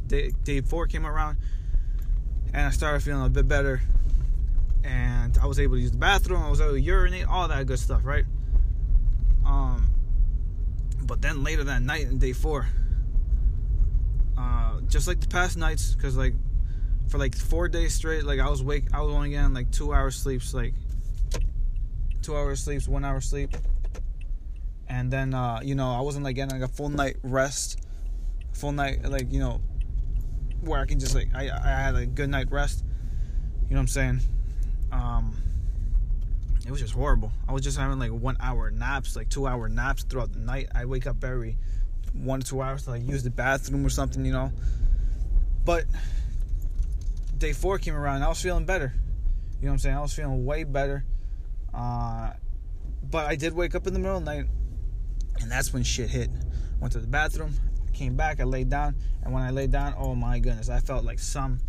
day 0.06 0.32
day 0.44 0.60
four 0.60 0.86
came 0.86 1.06
around, 1.06 1.36
and 2.52 2.66
I 2.66 2.70
started 2.70 3.02
feeling 3.02 3.24
a 3.24 3.30
bit 3.30 3.46
better, 3.46 3.82
and 4.82 5.36
I 5.38 5.46
was 5.46 5.58
able 5.58 5.76
to 5.76 5.80
use 5.80 5.92
the 5.92 5.98
bathroom. 5.98 6.42
I 6.42 6.50
was 6.50 6.60
able 6.60 6.72
to 6.72 6.80
urinate, 6.80 7.26
all 7.26 7.48
that 7.48 7.66
good 7.66 7.78
stuff, 7.78 8.02
right? 8.04 8.24
Um, 9.44 9.90
but 11.02 11.20
then 11.20 11.44
later 11.44 11.64
that 11.64 11.82
night 11.82 12.06
in 12.06 12.18
day 12.18 12.32
four, 12.32 12.66
uh, 14.38 14.80
just 14.88 15.06
like 15.06 15.20
the 15.20 15.28
past 15.28 15.58
nights, 15.58 15.94
because 15.94 16.16
like 16.16 16.34
for 17.08 17.18
like 17.18 17.36
four 17.36 17.68
days 17.68 17.94
straight, 17.94 18.24
like 18.24 18.40
I 18.40 18.48
was 18.48 18.62
wake, 18.62 18.84
I 18.92 19.00
was 19.00 19.14
only 19.14 19.30
getting 19.30 19.54
like 19.54 19.70
two 19.70 19.92
hours 19.92 20.16
sleeps, 20.16 20.54
like 20.54 20.74
two 22.22 22.36
hours 22.36 22.60
sleeps, 22.60 22.88
one 22.88 23.04
hour 23.04 23.20
sleep, 23.20 23.56
and 24.88 25.10
then 25.10 25.34
uh, 25.34 25.60
you 25.62 25.74
know 25.74 25.92
I 25.92 26.00
wasn't 26.00 26.24
like 26.24 26.36
getting 26.36 26.58
like 26.58 26.68
a 26.68 26.72
full 26.72 26.88
night 26.88 27.16
rest, 27.22 27.80
full 28.52 28.72
night 28.72 29.04
like 29.04 29.32
you 29.32 29.40
know 29.40 29.60
where 30.60 30.80
I 30.80 30.86
can 30.86 30.98
just 30.98 31.14
like 31.14 31.28
I 31.34 31.50
I 31.50 31.82
had 31.82 31.94
a 31.94 32.06
good 32.06 32.30
night 32.30 32.50
rest, 32.50 32.84
You 33.68 33.74
know 33.74 33.76
what 33.76 33.80
I'm 33.80 33.88
saying? 33.88 34.20
Um, 34.92 35.36
it 36.66 36.70
was 36.70 36.80
just 36.80 36.94
horrible. 36.94 37.30
I 37.48 37.52
was 37.52 37.62
just 37.62 37.76
having 37.78 37.98
like 37.98 38.10
one 38.10 38.36
hour 38.40 38.70
naps, 38.70 39.16
like 39.16 39.28
two 39.28 39.46
hour 39.46 39.68
naps 39.68 40.04
throughout 40.04 40.32
the 40.32 40.38
night. 40.38 40.68
I 40.74 40.86
wake 40.86 41.06
up 41.06 41.22
every 41.22 41.56
one 42.14 42.40
to 42.40 42.46
two 42.46 42.62
hours 42.62 42.84
to 42.84 42.90
like 42.90 43.02
use 43.06 43.22
the 43.22 43.30
bathroom 43.30 43.84
or 43.84 43.90
something, 43.90 44.24
you 44.24 44.32
know. 44.32 44.52
But 45.64 45.84
day 47.38 47.52
four 47.52 47.78
came 47.78 47.94
around, 47.94 48.22
I 48.22 48.28
was 48.28 48.40
feeling 48.40 48.64
better. 48.64 48.92
You 49.60 49.66
know 49.66 49.68
what 49.68 49.72
I'm 49.72 49.78
saying? 49.78 49.96
I 49.96 50.00
was 50.00 50.12
feeling 50.12 50.44
way 50.44 50.64
better. 50.64 51.04
Uh, 51.72 52.32
but 53.10 53.26
I 53.26 53.36
did 53.36 53.54
wake 53.54 53.74
up 53.74 53.86
in 53.86 53.92
the 53.92 53.98
middle 53.98 54.16
of 54.16 54.24
the 54.24 54.34
night, 54.34 54.46
and 55.40 55.50
that's 55.50 55.72
when 55.72 55.82
shit 55.82 56.10
hit. 56.10 56.30
Went 56.80 56.92
to 56.92 57.00
the 57.00 57.06
bathroom, 57.06 57.54
came 57.92 58.16
back, 58.16 58.40
I 58.40 58.44
laid 58.44 58.68
down, 58.68 58.94
and 59.22 59.32
when 59.32 59.42
I 59.42 59.50
laid 59.50 59.70
down, 59.70 59.94
oh 59.96 60.14
my 60.14 60.38
goodness, 60.38 60.68
I 60.68 60.80
felt 60.80 61.04
like 61.04 61.18
some 61.18 61.60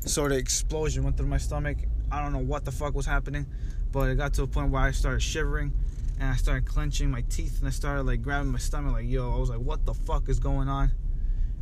sort 0.00 0.32
of 0.32 0.38
explosion 0.38 1.04
went 1.04 1.16
through 1.16 1.26
my 1.26 1.38
stomach. 1.38 1.78
I 2.10 2.22
don't 2.22 2.32
know 2.32 2.38
what 2.38 2.64
the 2.64 2.72
fuck 2.72 2.94
was 2.94 3.06
happening, 3.06 3.46
but 3.92 4.08
it 4.08 4.16
got 4.16 4.34
to 4.34 4.42
a 4.42 4.46
point 4.46 4.70
where 4.70 4.82
I 4.82 4.90
started 4.92 5.20
shivering 5.20 5.72
and 6.20 6.30
I 6.30 6.36
started 6.36 6.66
clenching 6.66 7.10
my 7.10 7.22
teeth 7.28 7.58
and 7.58 7.68
I 7.68 7.70
started 7.70 8.04
like 8.04 8.22
grabbing 8.22 8.50
my 8.50 8.58
stomach 8.58 8.92
like 8.92 9.06
yo, 9.06 9.32
I 9.32 9.38
was 9.38 9.50
like, 9.50 9.60
what 9.60 9.84
the 9.84 9.94
fuck 9.94 10.28
is 10.28 10.40
going 10.40 10.68
on? 10.68 10.90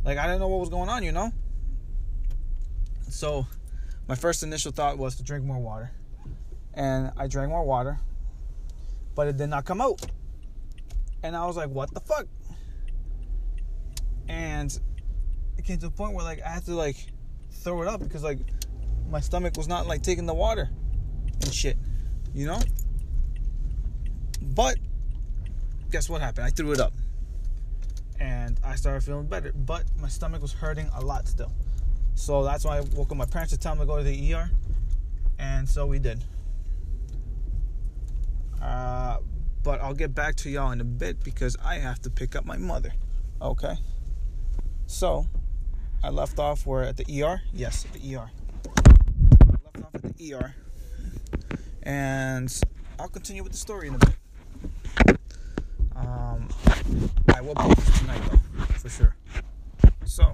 Like 0.03 0.17
I 0.17 0.25
didn't 0.25 0.39
know 0.39 0.47
what 0.47 0.59
was 0.59 0.69
going 0.69 0.89
on, 0.89 1.03
you 1.03 1.11
know? 1.11 1.31
So 3.09 3.47
my 4.07 4.15
first 4.15 4.43
initial 4.43 4.71
thought 4.71 4.97
was 4.97 5.15
to 5.15 5.23
drink 5.23 5.45
more 5.45 5.59
water. 5.59 5.91
And 6.73 7.11
I 7.17 7.27
drank 7.27 7.49
more 7.49 7.63
water, 7.63 7.99
but 9.15 9.27
it 9.27 9.37
did 9.37 9.47
not 9.47 9.65
come 9.65 9.81
out. 9.81 10.05
And 11.23 11.35
I 11.35 11.45
was 11.45 11.57
like, 11.57 11.69
what 11.69 11.93
the 11.93 11.99
fuck? 11.99 12.27
And 14.27 14.77
it 15.57 15.65
came 15.65 15.79
to 15.79 15.87
a 15.87 15.89
point 15.89 16.13
where 16.13 16.23
like 16.23 16.41
I 16.43 16.49
had 16.49 16.65
to 16.65 16.75
like 16.75 17.07
throw 17.49 17.81
it 17.81 17.87
up 17.87 17.99
because 17.99 18.23
like 18.23 18.39
my 19.09 19.19
stomach 19.19 19.57
was 19.57 19.67
not 19.67 19.87
like 19.87 20.03
taking 20.03 20.25
the 20.25 20.33
water 20.33 20.69
and 21.41 21.53
shit, 21.53 21.77
you 22.33 22.45
know? 22.45 22.59
But 24.41 24.77
guess 25.89 26.09
what 26.09 26.21
happened? 26.21 26.45
I 26.45 26.49
threw 26.49 26.73
it 26.73 26.79
up. 26.79 26.93
And 28.19 28.59
I 28.63 28.75
started 28.75 29.01
feeling 29.03 29.27
better, 29.27 29.51
but 29.53 29.83
my 29.99 30.07
stomach 30.07 30.41
was 30.41 30.53
hurting 30.53 30.89
a 30.93 31.01
lot 31.01 31.27
still. 31.27 31.51
So 32.17 32.43
that's 32.43 32.65
why 32.65 32.77
I 32.77 32.81
woke 32.81 33.11
up 33.11 33.17
my 33.17 33.25
parents 33.25 33.53
to 33.53 33.59
tell 33.59 33.75
me 33.75 33.81
to 33.81 33.85
go 33.85 33.97
to 33.97 34.03
the 34.03 34.33
ER. 34.33 34.49
And 35.37 35.69
so 35.69 35.85
we 35.85 35.99
did. 35.99 36.23
Uh, 38.59 39.17
but 39.63 39.79
I'll 39.81 39.93
get 39.93 40.15
back 40.15 40.35
to 40.37 40.49
y'all 40.49 40.71
in 40.71 40.81
a 40.81 40.83
bit 40.83 41.23
because 41.23 41.55
I 41.63 41.75
have 41.75 42.01
to 42.01 42.09
pick 42.09 42.35
up 42.35 42.43
my 42.43 42.57
mother. 42.57 42.91
Okay? 43.39 43.75
So, 44.87 45.27
I 46.03 46.09
left 46.09 46.39
off 46.39 46.65
where 46.65 46.83
at 46.83 46.97
the 46.97 47.23
ER? 47.23 47.43
Yes, 47.53 47.85
at 47.85 47.93
the 47.93 48.15
ER. 48.15 48.31
I 48.65 49.51
left 49.63 49.83
off 49.83 49.93
at 49.93 50.17
the 50.17 50.33
ER. 50.33 50.55
And 51.83 52.61
I'll 52.99 53.09
continue 53.09 53.43
with 53.43 53.51
the 53.51 53.59
story 53.59 53.89
in 53.89 53.93
a 53.93 53.99
bit. 53.99 55.19
Um, 55.95 56.49
I 57.33 57.41
will 57.41 57.53
post 57.53 57.95
tonight 57.97 58.21
though, 58.31 58.63
for 58.73 58.89
sure. 58.89 59.15
So, 60.03 60.33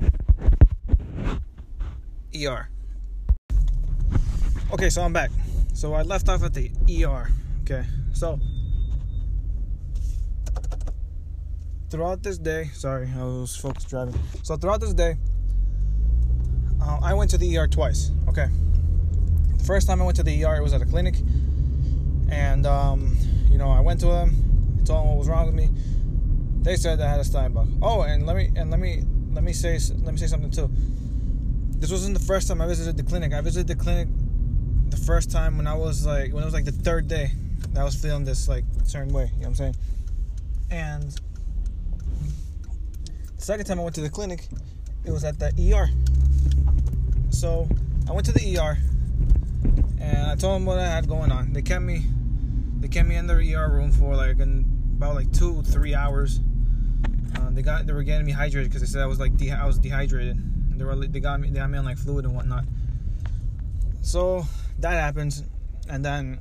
ER. 2.36 2.70
Okay, 4.74 4.90
so 4.90 5.04
I'm 5.04 5.14
back. 5.14 5.30
So 5.74 5.94
I 5.94 6.02
left 6.02 6.30
off 6.30 6.44
at 6.44 6.54
the 6.54 6.72
ER. 6.90 7.30
Okay, 7.62 7.86
so 8.14 8.40
throughout 11.90 12.24
this 12.24 12.38
day, 12.38 12.70
sorry, 12.74 13.08
I 13.18 13.24
was 13.24 13.56
folks 13.56 13.84
driving. 13.84 14.20
So 14.42 14.56
throughout 14.58 14.82
this 14.82 14.94
day, 14.94 15.16
uh, 16.82 17.00
I 17.04 17.14
went 17.14 17.30
to 17.32 17.38
the 17.38 17.58
ER 17.58 17.68
twice. 17.68 18.12
Okay, 18.30 18.48
the 19.58 19.64
first 19.64 19.88
time 19.88 20.02
I 20.02 20.06
went 20.06 20.18
to 20.18 20.24
the 20.24 20.44
ER, 20.44 20.56
it 20.56 20.64
was 20.64 20.74
at 20.74 20.82
a 20.82 20.86
clinic, 20.86 21.16
and 22.30 22.66
um, 22.66 23.16
you 23.52 23.58
know 23.58 23.70
I 23.70 23.80
went 23.80 24.00
to 24.00 24.08
them, 24.08 24.84
told 24.86 25.02
them 25.02 25.10
what 25.10 25.18
was 25.18 25.30
wrong 25.30 25.46
with 25.46 25.56
me. 25.56 25.70
They 26.64 26.78
said 26.78 27.00
I 27.00 27.10
had 27.10 27.20
a 27.20 27.50
bug. 27.50 27.68
Oh, 27.82 28.02
and 28.02 28.26
let 28.26 28.36
me 28.36 28.50
and 28.56 28.72
let 28.72 28.80
me 28.80 29.04
let 29.34 29.44
me 29.44 29.54
say 29.54 29.80
let 30.02 30.14
me 30.14 30.18
say 30.18 30.28
something 30.28 30.50
too 30.52 30.70
this 31.84 31.92
wasn't 31.92 32.18
the 32.18 32.26
first 32.26 32.48
time 32.48 32.62
I 32.62 32.66
visited 32.66 32.96
the 32.96 33.04
clinic. 33.04 33.34
I 33.34 33.42
visited 33.42 33.68
the 33.68 33.76
clinic 33.76 34.08
the 34.88 34.96
first 34.96 35.30
time 35.30 35.58
when 35.58 35.68
I 35.68 35.76
was 35.76 36.06
like 36.06 36.32
when 36.32 36.42
it 36.42 36.46
was 36.46 36.54
like 36.54 36.64
the 36.64 36.72
third 36.72 37.10
day 37.10 37.34
that 37.74 37.82
I 37.82 37.84
was 37.84 37.94
feeling 37.94 38.24
this 38.24 38.48
like 38.48 38.64
certain 38.86 39.14
way. 39.14 39.24
You 39.24 39.32
know 39.32 39.38
what 39.40 39.48
I'm 39.48 39.56
saying? 39.56 39.76
And 40.72 41.20
the 43.36 43.42
second 43.42 43.66
time 43.66 43.82
I 43.82 43.84
went 43.84 43.96
to 43.96 44.02
the 44.02 44.10
clinic, 44.10 44.48
it 45.04 45.12
was 45.12 45.26
at 45.26 45.40
the 45.40 45.48
ER. 45.74 45.90
So 47.32 47.68
I 48.08 48.14
went 48.14 48.28
to 48.28 48.32
the 48.32 48.58
ER 48.58 48.78
and 50.00 50.32
I 50.32 50.36
told 50.36 50.56
them 50.56 50.66
what 50.66 50.80
I 50.80 50.88
had 50.88 51.06
going 51.06 51.34
on. 51.34 51.52
They 51.52 51.62
kept 51.62 51.84
me 51.84 52.06
they 52.80 52.88
kept 52.88 53.10
me 53.10 53.18
in 53.18 53.28
the 53.28 53.34
ER 53.34 53.70
room 53.70 53.92
for 53.92 54.16
like 54.16 54.40
an, 54.40 54.64
about 54.96 55.16
like 55.16 55.34
two 55.34 55.62
three 55.64 55.94
hours. 55.94 56.40
Uh, 57.36 57.50
they 57.50 57.62
got 57.62 57.86
they 57.86 57.92
were 57.92 58.04
getting 58.04 58.26
me 58.26 58.32
hydrated 58.32 58.70
because 58.70 58.80
they 58.80 58.88
said 58.88 59.02
I 59.02 59.06
was 59.06 59.20
like 59.20 59.36
de- 59.36 59.52
I 59.52 59.66
was 59.66 59.78
dehydrated 59.80 60.53
they 60.78 60.84
were 60.84 60.96
they 60.96 61.20
got 61.20 61.40
me 61.40 61.50
they 61.50 61.60
got 61.60 61.70
me 61.70 61.78
on 61.78 61.86
like 61.86 61.98
fluid 61.98 62.26
and 62.26 62.36
whatnot. 62.36 62.66
So 64.02 64.46
that 64.80 64.94
happens, 64.94 65.44
and 65.88 66.04
then 66.04 66.40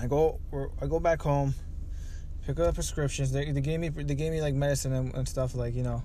I 0.00 0.06
go 0.06 0.40
I 0.80 0.86
go 0.86 1.00
back 1.00 1.20
home, 1.20 1.54
pick 2.46 2.58
up 2.58 2.74
prescriptions. 2.74 3.32
They, 3.32 3.50
they 3.50 3.60
gave 3.60 3.80
me 3.80 3.88
they 3.88 4.14
gave 4.14 4.32
me 4.32 4.40
like 4.40 4.54
medicine 4.54 4.92
and, 4.92 5.14
and 5.14 5.28
stuff 5.28 5.54
like 5.54 5.74
you 5.74 5.82
know, 5.82 6.02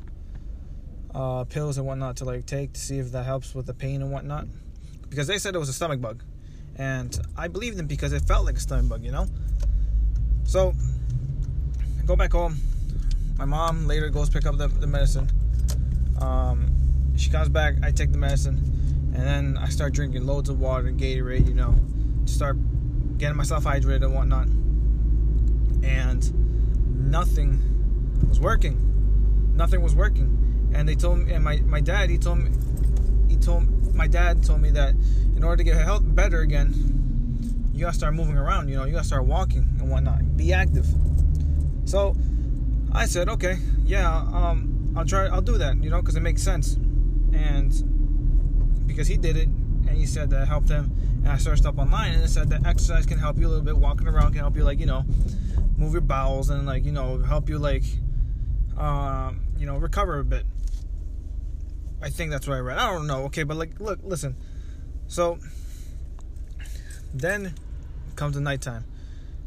uh, 1.16 1.44
pills 1.46 1.78
and 1.78 1.88
whatnot 1.88 2.18
to 2.18 2.26
like 2.26 2.46
take 2.46 2.74
to 2.74 2.80
see 2.80 3.00
if 3.00 3.12
that 3.12 3.26
helps 3.26 3.56
with 3.56 3.66
the 3.66 3.74
pain 3.74 4.02
and 4.02 4.12
whatnot, 4.12 4.48
because 5.10 5.28
they 5.28 5.38
said 5.38 5.56
it 5.56 5.60
was 5.60 5.70
a 5.70 5.74
stomach 5.74 6.02
bug, 6.02 6.24
and 6.76 7.18
I 7.38 7.48
believed 7.48 7.78
them 7.78 7.88
because 7.88 8.14
it 8.14 8.24
felt 8.24 8.46
like 8.46 8.58
a 8.58 8.60
stomach 8.60 8.90
bug, 8.90 9.04
you 9.04 9.12
know. 9.12 9.28
So 10.44 10.74
I 12.02 12.06
go 12.06 12.16
back 12.16 12.34
home. 12.34 12.58
My 13.38 13.46
mom 13.46 13.88
later 13.88 14.10
goes 14.10 14.30
pick 14.30 14.46
up 14.46 14.58
the, 14.58 14.68
the 14.68 14.86
medicine. 14.86 15.28
Um, 16.24 16.72
she 17.18 17.30
comes 17.30 17.50
back, 17.50 17.76
I 17.84 17.92
take 17.92 18.12
the 18.12 18.18
medicine, 18.18 18.58
and 19.14 19.24
then 19.24 19.58
I 19.58 19.68
start 19.70 19.94
drinking 19.94 20.26
loads 20.26 20.50
of 20.50 20.60
water, 20.60 20.88
and 20.88 21.00
Gatorade, 21.00 21.48
you 21.48 21.54
know, 21.54 21.76
to 22.26 22.32
start 22.32 22.58
getting 23.18 23.36
myself 23.36 23.66
hydrated 23.66 24.04
and 24.04 24.16
whatnot. 24.16 24.48
And 25.84 27.12
nothing 27.12 27.60
was 28.30 28.40
working. 28.40 29.52
Nothing 29.56 29.82
was 29.82 29.94
working. 29.94 30.72
And 30.74 30.88
they 30.88 30.96
told 30.96 31.20
me, 31.20 31.34
and 31.34 31.44
my, 31.44 31.58
my 31.58 31.82
dad, 31.82 32.10
he 32.10 32.18
told 32.18 32.40
me, 32.40 32.52
he 33.28 33.36
told 33.36 33.94
my 33.94 34.08
dad 34.08 34.44
told 34.44 34.62
me 34.62 34.72
that 34.72 34.96
in 35.36 35.44
order 35.44 35.58
to 35.58 35.64
get 35.64 35.76
her 35.76 35.84
health 35.84 36.04
better 36.04 36.42
again, 36.42 36.74
you 37.74 37.82
gotta 37.82 37.96
start 37.96 38.14
moving 38.14 38.38
around. 38.38 38.70
You 38.70 38.78
know, 38.78 38.86
you 38.86 38.94
gotta 38.94 39.06
start 39.06 39.26
walking 39.26 39.76
and 39.80 39.90
whatnot. 39.90 40.38
Be 40.38 40.54
active. 40.54 40.88
So 41.86 42.16
I 42.92 43.06
said, 43.06 43.30
okay, 43.30 43.58
yeah, 43.86 44.16
um, 44.16 44.73
I'll 44.96 45.06
try. 45.06 45.26
I'll 45.26 45.42
do 45.42 45.58
that. 45.58 45.82
You 45.84 45.90
know, 45.90 46.02
because 46.02 46.16
it 46.16 46.22
makes 46.22 46.42
sense, 46.42 46.76
and 47.34 48.88
because 48.88 49.08
he 49.08 49.18
did 49.18 49.38
it, 49.38 49.48
and 49.48 49.90
he 49.90 50.06
said 50.06 50.30
that 50.32 50.48
helped 50.48 50.70
him. 50.70 50.92
And 51.24 51.30
I 51.30 51.38
searched 51.38 51.66
up 51.66 51.78
online, 51.78 52.14
and 52.14 52.24
it 52.24 52.30
said 52.30 52.50
that 52.50 52.66
exercise 52.66 53.06
can 53.06 53.18
help 53.18 53.38
you 53.38 53.48
a 53.48 53.50
little 53.50 53.64
bit. 53.64 53.78
Walking 53.78 54.08
around 54.08 54.32
can 54.32 54.40
help 54.40 54.56
you, 54.56 54.64
like 54.64 54.80
you 54.80 54.86
know, 54.86 55.06
move 55.78 55.94
your 55.94 56.02
bowels 56.02 56.50
and 56.50 56.66
like 56.66 56.86
you 56.86 56.92
know, 56.92 57.20
help 57.20 57.50
you 57.50 57.58
like, 57.58 57.84
um, 58.78 59.42
you 59.58 59.66
know, 59.66 59.78
recover 59.78 60.20
a 60.20 60.24
bit. 60.24 60.46
I 62.02 62.10
think 62.10 62.32
that's 62.32 62.48
what 62.48 62.56
I 62.56 62.60
read. 62.60 62.78
I 62.78 62.92
don't 62.92 63.08
know. 63.08 63.24
Okay, 63.24 63.44
but 63.44 63.58
like, 63.58 63.80
look, 63.80 64.00
listen. 64.04 64.36
So 65.08 65.40
then 67.14 67.56
comes 68.16 68.36
the 68.36 68.42
nighttime, 68.42 68.86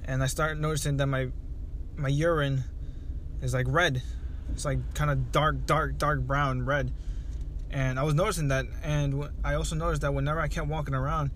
and 0.04 0.22
I 0.22 0.26
start 0.26 0.58
noticing 0.58 0.96
that 0.96 1.06
my 1.06 1.28
my 1.96 2.08
urine 2.08 2.64
is 3.42 3.54
like 3.54 3.66
red 3.68 4.02
it's 4.52 4.64
like 4.64 4.94
kind 4.94 5.10
of 5.10 5.32
dark, 5.32 5.66
dark, 5.66 5.98
dark 5.98 6.20
brown, 6.20 6.64
red. 6.64 6.92
And 7.70 7.98
I 7.98 8.04
was 8.04 8.14
noticing 8.14 8.48
that, 8.48 8.66
and 8.82 9.28
I 9.44 9.54
also 9.54 9.76
noticed 9.76 10.02
that 10.02 10.14
whenever 10.14 10.40
I 10.40 10.48
kept 10.48 10.68
walking 10.68 10.94
around 10.94 11.30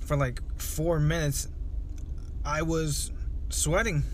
for 0.00 0.16
like 0.16 0.40
four 0.60 1.00
minutes, 1.00 1.48
I 2.44 2.62
was 2.62 3.10
sweating 3.48 4.04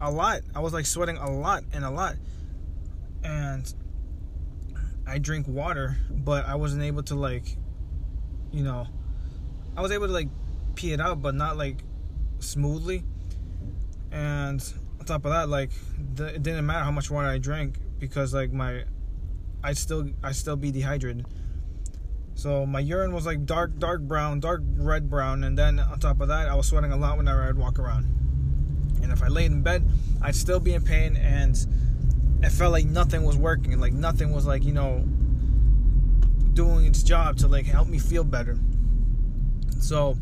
a 0.00 0.10
lot. 0.10 0.40
I 0.54 0.60
was 0.60 0.72
like 0.72 0.86
sweating 0.86 1.16
a 1.18 1.30
lot 1.30 1.62
and 1.72 1.84
a 1.84 1.90
lot. 1.90 2.16
And 3.22 3.72
I 5.06 5.18
drink 5.18 5.46
water, 5.46 5.96
but 6.10 6.46
I 6.46 6.56
wasn't 6.56 6.82
able 6.82 7.02
to 7.04 7.14
like, 7.14 7.56
you 8.52 8.64
know, 8.64 8.88
I 9.76 9.82
was 9.82 9.92
able 9.92 10.06
to 10.06 10.12
like 10.12 10.28
pee 10.74 10.92
it 10.92 11.00
out, 11.00 11.22
but 11.22 11.34
not 11.34 11.56
like 11.56 11.78
smoothly. 12.40 13.04
And 14.10 14.62
on 15.10 15.20
top 15.20 15.24
of 15.24 15.32
that, 15.32 15.48
like 15.48 15.70
the, 16.14 16.26
it 16.26 16.42
didn't 16.42 16.66
matter 16.66 16.84
how 16.84 16.90
much 16.90 17.10
water 17.10 17.28
I 17.28 17.38
drank 17.38 17.78
because 17.98 18.34
like 18.34 18.52
my 18.52 18.84
I 19.62 19.72
still 19.72 20.10
I 20.22 20.32
still 20.32 20.56
be 20.56 20.70
dehydrated. 20.70 21.26
So 22.34 22.66
my 22.66 22.80
urine 22.80 23.14
was 23.14 23.24
like 23.24 23.46
dark 23.46 23.78
dark 23.78 24.02
brown, 24.02 24.40
dark 24.40 24.62
red 24.76 25.08
brown, 25.08 25.44
and 25.44 25.56
then 25.56 25.78
on 25.78 26.00
top 26.00 26.20
of 26.20 26.28
that, 26.28 26.48
I 26.48 26.54
was 26.54 26.66
sweating 26.66 26.92
a 26.92 26.96
lot 26.96 27.16
whenever 27.16 27.42
I'd 27.42 27.56
walk 27.56 27.78
around. 27.78 28.04
And 29.02 29.12
if 29.12 29.22
I 29.22 29.28
laid 29.28 29.52
in 29.52 29.62
bed, 29.62 29.88
I'd 30.20 30.34
still 30.34 30.58
be 30.58 30.74
in 30.74 30.82
pain, 30.82 31.16
and 31.16 31.56
it 32.42 32.50
felt 32.50 32.72
like 32.72 32.86
nothing 32.86 33.24
was 33.24 33.36
working, 33.36 33.78
like 33.78 33.92
nothing 33.92 34.32
was 34.32 34.44
like 34.44 34.64
you 34.64 34.72
know 34.72 35.04
doing 36.52 36.86
its 36.86 37.02
job 37.02 37.36
to 37.38 37.48
like 37.48 37.66
help 37.66 37.86
me 37.86 37.98
feel 37.98 38.24
better. 38.24 38.58
So 39.78 40.16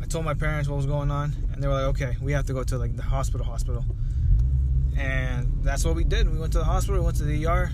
I 0.00 0.06
told 0.06 0.24
my 0.24 0.34
parents 0.34 0.70
what 0.70 0.76
was 0.76 0.86
going 0.86 1.10
on, 1.10 1.34
and 1.52 1.62
they 1.62 1.68
were 1.68 1.74
like, 1.74 1.88
"Okay, 1.94 2.16
we 2.22 2.32
have 2.32 2.46
to 2.46 2.54
go 2.54 2.64
to 2.64 2.78
like 2.78 2.96
the 2.96 3.02
hospital, 3.02 3.44
hospital." 3.44 3.84
And 4.96 5.50
that's 5.62 5.84
what 5.84 5.94
we 5.94 6.04
did. 6.04 6.30
We 6.30 6.38
went 6.38 6.52
to 6.52 6.58
the 6.58 6.64
hospital. 6.64 7.00
We 7.00 7.04
went 7.04 7.16
to 7.18 7.24
the 7.24 7.46
ER. 7.46 7.70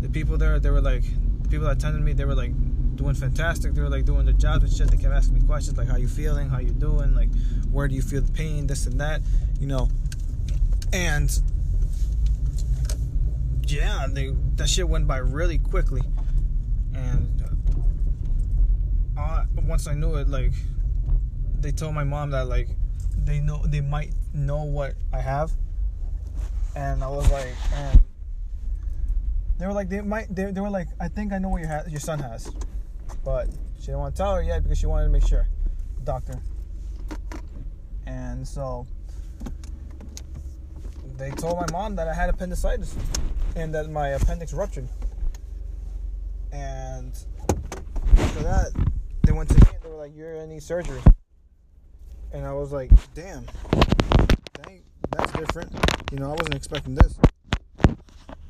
The 0.00 0.08
people 0.08 0.38
there, 0.38 0.58
they 0.58 0.70
were 0.70 0.80
like, 0.80 1.04
the 1.42 1.48
people 1.48 1.66
that 1.66 1.78
attended 1.78 2.02
me, 2.02 2.12
they 2.12 2.24
were 2.24 2.34
like 2.34 2.52
doing 2.96 3.14
fantastic. 3.14 3.74
They 3.74 3.82
were 3.82 3.88
like 3.88 4.04
doing 4.04 4.24
their 4.24 4.34
jobs 4.34 4.64
and 4.64 4.72
shit. 4.72 4.90
They 4.90 4.96
kept 4.96 5.14
asking 5.14 5.34
me 5.34 5.40
questions 5.42 5.76
like, 5.76 5.88
"How 5.88 5.96
you 5.96 6.08
feeling? 6.08 6.48
How 6.48 6.58
you 6.58 6.72
doing? 6.72 7.14
Like, 7.14 7.28
where 7.70 7.86
do 7.86 7.94
you 7.94 8.02
feel 8.02 8.22
the 8.22 8.32
pain? 8.32 8.66
This 8.66 8.86
and 8.86 9.00
that." 9.00 9.20
You 9.60 9.66
know, 9.66 9.88
and 10.92 11.30
yeah, 13.66 14.06
they 14.10 14.32
that 14.56 14.68
shit 14.68 14.88
went 14.88 15.06
by 15.06 15.18
really 15.18 15.58
quickly. 15.58 16.02
And 16.94 17.44
uh, 19.18 19.44
once 19.62 19.86
I 19.86 19.94
knew 19.94 20.16
it, 20.16 20.28
like 20.28 20.52
they 21.60 21.72
told 21.72 21.94
my 21.94 22.04
mom 22.04 22.30
that 22.30 22.48
like 22.48 22.68
they 23.16 23.40
know 23.40 23.64
they 23.66 23.80
might 23.80 24.12
know 24.32 24.64
what 24.64 24.94
I 25.12 25.20
have, 25.20 25.52
and 26.76 27.02
I 27.02 27.08
was 27.08 27.28
like, 27.32 27.54
and 27.74 28.00
they 29.58 29.66
were 29.66 29.72
like 29.72 29.88
they 29.88 30.02
might 30.02 30.32
they, 30.34 30.50
they 30.52 30.60
were 30.60 30.70
like 30.70 30.88
I 31.00 31.08
think 31.08 31.32
I 31.32 31.38
know 31.38 31.48
what 31.48 31.60
your 31.62 31.70
ha- 31.70 31.84
your 31.88 32.00
son 32.00 32.18
has, 32.18 32.52
but 33.24 33.48
she 33.80 33.86
didn't 33.86 34.00
want 34.00 34.14
to 34.14 34.22
tell 34.22 34.34
her 34.34 34.42
yet 34.42 34.62
because 34.62 34.78
she 34.78 34.86
wanted 34.86 35.06
to 35.06 35.10
make 35.10 35.26
sure, 35.26 35.48
doctor. 36.04 36.38
And 38.06 38.46
so 38.46 38.86
they 41.16 41.30
told 41.30 41.56
my 41.56 41.66
mom 41.72 41.96
that 41.96 42.08
I 42.08 42.14
had 42.14 42.28
appendicitis 42.28 42.94
and 43.56 43.74
that 43.74 43.90
my 43.90 44.08
appendix 44.08 44.52
ruptured. 44.52 44.88
And 46.52 47.12
after 48.18 48.42
that, 48.42 48.70
they 49.24 49.32
went 49.32 49.48
to 49.48 49.54
me 49.54 49.62
and 49.74 49.82
they 49.82 49.88
were 49.88 49.96
like, 49.96 50.14
"You're 50.14 50.34
gonna 50.34 50.46
need 50.46 50.62
surgery." 50.62 51.00
And 52.32 52.44
I 52.46 52.52
was 52.52 52.70
like, 52.70 52.90
"Damn, 53.14 53.46
dang, 54.62 54.82
that's 55.16 55.32
different." 55.32 55.72
You 56.12 56.18
know, 56.18 56.26
I 56.26 56.34
wasn't 56.34 56.54
expecting 56.54 56.94
this. 56.94 57.18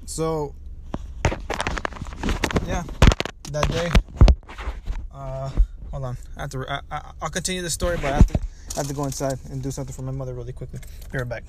So, 0.04 0.54
yeah, 2.66 2.82
that 3.52 3.68
day. 3.68 3.90
Uh, 5.12 5.50
hold 5.90 6.04
on, 6.04 6.16
I 6.36 6.40
have 6.42 6.50
to. 6.50 6.64
I, 6.68 6.80
I, 6.90 7.12
I'll 7.22 7.30
continue 7.30 7.62
the 7.62 7.70
story, 7.70 7.96
but 7.96 8.06
I 8.12 8.16
have 8.16 8.26
to. 8.26 8.38
I 8.76 8.80
have 8.80 8.88
to 8.88 8.94
go 8.94 9.04
inside 9.04 9.38
and 9.50 9.62
do 9.62 9.70
something 9.70 9.94
for 9.94 10.02
my 10.02 10.12
mother 10.12 10.34
really 10.34 10.52
quickly. 10.52 10.80
Be 11.10 11.18
right 11.18 11.28
back. 11.28 11.44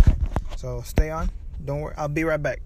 Okay. 0.00 0.14
So 0.56 0.82
stay 0.82 1.10
on. 1.10 1.30
Don't 1.64 1.80
worry. 1.80 1.94
I'll 1.96 2.08
be 2.08 2.24
right 2.24 2.40
back. 2.40 2.60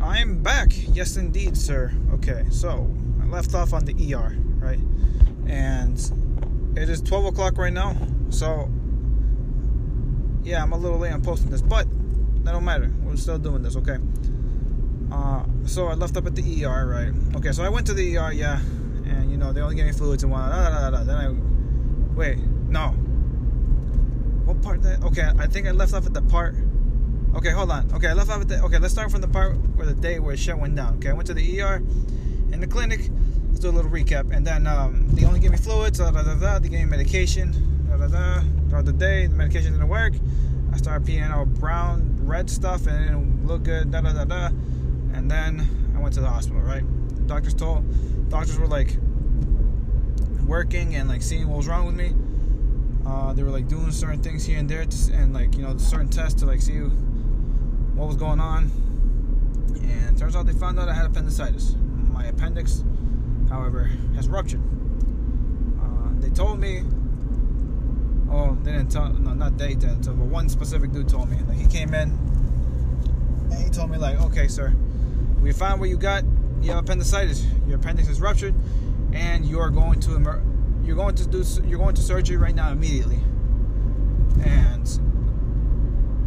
I'm 0.00 0.42
back. 0.42 0.68
Yes, 0.72 1.16
indeed, 1.16 1.56
sir. 1.56 1.92
Okay, 2.14 2.46
so 2.50 2.90
I 3.22 3.26
left 3.26 3.54
off 3.54 3.72
on 3.72 3.84
the 3.84 4.14
ER, 4.14 4.36
right? 4.58 4.78
And 5.46 5.98
it 6.76 6.88
is 6.88 7.00
12 7.02 7.26
o'clock 7.26 7.58
right 7.58 7.72
now. 7.72 7.96
So, 8.30 8.70
yeah, 10.46 10.62
I'm 10.62 10.72
a 10.72 10.76
little 10.78 10.98
late 10.98 11.12
on 11.12 11.22
posting 11.22 11.50
this, 11.50 11.60
but 11.60 11.86
that 12.44 12.52
don't 12.52 12.64
matter. 12.64 12.92
We're 13.02 13.16
still 13.16 13.38
doing 13.38 13.62
this, 13.62 13.76
okay? 13.76 13.98
Uh, 15.12 15.44
so 15.66 15.88
I 15.88 15.94
left 15.94 16.16
up 16.16 16.26
at 16.26 16.34
the 16.34 16.64
ER, 16.64 16.86
right? 16.86 17.36
Okay, 17.36 17.52
so 17.52 17.64
I 17.64 17.68
went 17.68 17.86
to 17.88 17.94
the 17.94 18.16
ER, 18.16 18.32
yeah, 18.32 18.58
and 19.06 19.30
you 19.30 19.36
know 19.36 19.52
they 19.52 19.60
only 19.60 19.74
gave 19.74 19.86
me 19.86 19.92
fluids 19.92 20.22
and 20.22 20.32
whatnot. 20.32 20.50
Da, 20.52 20.90
da, 20.90 20.90
da. 20.90 21.04
Then 21.04 21.16
I 21.16 22.14
wait, 22.14 22.38
no. 22.38 22.88
What 24.46 24.62
part? 24.62 24.82
That 24.82 25.02
okay? 25.04 25.30
I 25.38 25.46
think 25.46 25.66
I 25.66 25.72
left 25.72 25.92
off 25.92 26.06
at 26.06 26.14
the 26.14 26.22
part 26.22 26.54
Okay, 27.36 27.50
hold 27.50 27.70
on. 27.70 27.92
Okay, 27.92 28.08
I 28.08 28.14
left 28.14 28.30
off 28.30 28.40
at 28.40 28.48
the. 28.48 28.62
Okay, 28.62 28.78
let's 28.78 28.94
start 28.94 29.10
from 29.10 29.20
the 29.20 29.28
part 29.28 29.56
where 29.74 29.86
the 29.86 29.92
day 29.92 30.18
where 30.18 30.34
shit 30.38 30.56
went 30.56 30.74
down. 30.74 30.94
Okay, 30.96 31.10
I 31.10 31.12
went 31.12 31.26
to 31.26 31.34
the 31.34 31.60
ER 31.60 31.76
in 32.50 32.60
the 32.60 32.66
clinic. 32.66 33.10
Let's 33.48 33.60
do 33.60 33.68
a 33.68 33.72
little 33.72 33.90
recap. 33.90 34.34
And 34.34 34.46
then 34.46 34.66
um, 34.66 35.06
they 35.10 35.26
only 35.26 35.38
gave 35.38 35.50
me 35.50 35.58
fluids. 35.58 35.98
Da, 35.98 36.10
da, 36.10 36.22
da, 36.22 36.34
da. 36.34 36.58
They 36.58 36.70
gave 36.70 36.80
me 36.80 36.86
medication. 36.86 37.75
Da, 37.96 38.06
da, 38.08 38.08
da. 38.08 38.42
Throughout 38.68 38.84
the 38.84 38.92
day, 38.92 39.26
the 39.26 39.34
medication 39.34 39.72
didn't 39.72 39.88
work. 39.88 40.12
I 40.72 40.76
started 40.76 41.08
peeing 41.08 41.30
out 41.30 41.48
brown, 41.54 42.18
red 42.26 42.50
stuff, 42.50 42.86
and 42.86 42.96
it 42.96 43.06
didn't 43.06 43.46
look 43.46 43.62
good. 43.62 43.90
Da 43.90 44.02
da 44.02 44.12
da 44.12 44.24
da. 44.24 44.46
And 45.14 45.30
then 45.30 45.66
I 45.96 46.00
went 46.00 46.12
to 46.14 46.20
the 46.20 46.28
hospital. 46.28 46.60
Right. 46.60 46.84
Doctors 47.26 47.54
told. 47.54 47.84
Doctors 48.28 48.58
were 48.58 48.66
like 48.66 48.98
working 50.46 50.94
and 50.94 51.08
like 51.08 51.22
seeing 51.22 51.48
what 51.48 51.56
was 51.56 51.68
wrong 51.68 51.86
with 51.86 51.94
me. 51.94 52.12
Uh, 53.06 53.32
they 53.32 53.42
were 53.42 53.50
like 53.50 53.66
doing 53.66 53.90
certain 53.92 54.22
things 54.22 54.44
here 54.44 54.58
and 54.58 54.68
there, 54.68 54.84
to, 54.84 55.12
and 55.14 55.32
like 55.32 55.56
you 55.56 55.62
know 55.62 55.76
certain 55.78 56.08
tests 56.08 56.40
to 56.40 56.46
like 56.46 56.60
see 56.60 56.78
what 57.94 58.08
was 58.08 58.16
going 58.16 58.40
on. 58.40 58.70
And 59.80 60.18
turns 60.18 60.36
out 60.36 60.44
they 60.44 60.52
found 60.52 60.78
out 60.78 60.88
I 60.88 60.94
had 60.94 61.06
appendicitis. 61.06 61.76
My 62.12 62.26
appendix, 62.26 62.84
however, 63.48 63.84
has 64.16 64.28
ruptured. 64.28 64.60
Uh, 65.80 66.20
they 66.20 66.30
told 66.30 66.58
me, 66.58 66.82
oh, 68.30 68.56
they 68.62 68.72
didn't 68.72 68.90
tell, 68.90 69.08
no, 69.12 69.34
not 69.34 69.58
they 69.58 69.74
didn't 69.74 70.02
tell, 70.02 70.14
but 70.14 70.26
one 70.26 70.48
specific 70.48 70.92
dude 70.92 71.08
told 71.08 71.30
me. 71.30 71.38
Like, 71.46 71.56
he 71.56 71.66
came 71.66 71.94
in 71.94 72.10
and 73.50 73.54
he 73.54 73.70
told 73.70 73.90
me, 73.90 73.98
like, 73.98 74.20
okay, 74.20 74.48
sir, 74.48 74.74
we 75.40 75.52
found 75.52 75.80
what 75.80 75.88
you 75.88 75.96
got. 75.96 76.24
You 76.62 76.72
have 76.72 76.84
appendicitis. 76.84 77.46
Your 77.66 77.76
appendix 77.76 78.08
is 78.08 78.20
ruptured, 78.20 78.54
and 79.12 79.44
you 79.44 79.60
are 79.60 79.70
going 79.70 80.00
to 80.00 80.16
emer- 80.16 80.42
you're 80.84 80.96
going 80.96 81.14
to 81.16 81.26
do 81.26 81.44
you're 81.66 81.78
going 81.78 81.94
to 81.94 82.02
surgery 82.02 82.36
right 82.36 82.54
now 82.54 82.70
immediately. 82.72 83.18
And 84.44 84.88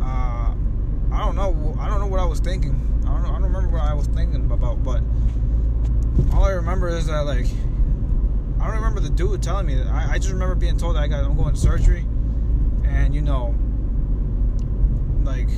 uh, 0.01 0.53
I 1.11 1.19
don't 1.19 1.35
know. 1.35 1.75
I 1.79 1.89
don't 1.89 1.99
know 1.99 2.07
what 2.07 2.19
I 2.19 2.25
was 2.25 2.39
thinking. 2.39 3.03
I 3.07 3.11
don't 3.11 3.23
know. 3.23 3.29
I 3.29 3.33
don't 3.33 3.43
remember 3.43 3.69
what 3.69 3.83
I 3.83 3.93
was 3.93 4.07
thinking 4.07 4.45
about. 4.51 4.83
But 4.83 5.01
all 6.33 6.45
I 6.45 6.51
remember 6.51 6.89
is 6.89 7.07
that 7.07 7.25
like 7.25 7.47
I 8.59 8.65
don't 8.65 8.75
remember 8.75 8.99
the 8.99 9.09
dude 9.09 9.41
telling 9.41 9.65
me 9.65 9.75
that. 9.75 9.87
I, 9.87 10.13
I 10.13 10.17
just 10.17 10.31
remember 10.31 10.55
being 10.55 10.77
told 10.77 10.95
that 10.95 11.03
I 11.03 11.07
got 11.07 11.23
I'm 11.23 11.37
going 11.37 11.53
to 11.53 11.59
surgery, 11.59 12.05
and 12.83 13.15
you 13.15 13.21
know, 13.21 13.55
like 15.23 15.49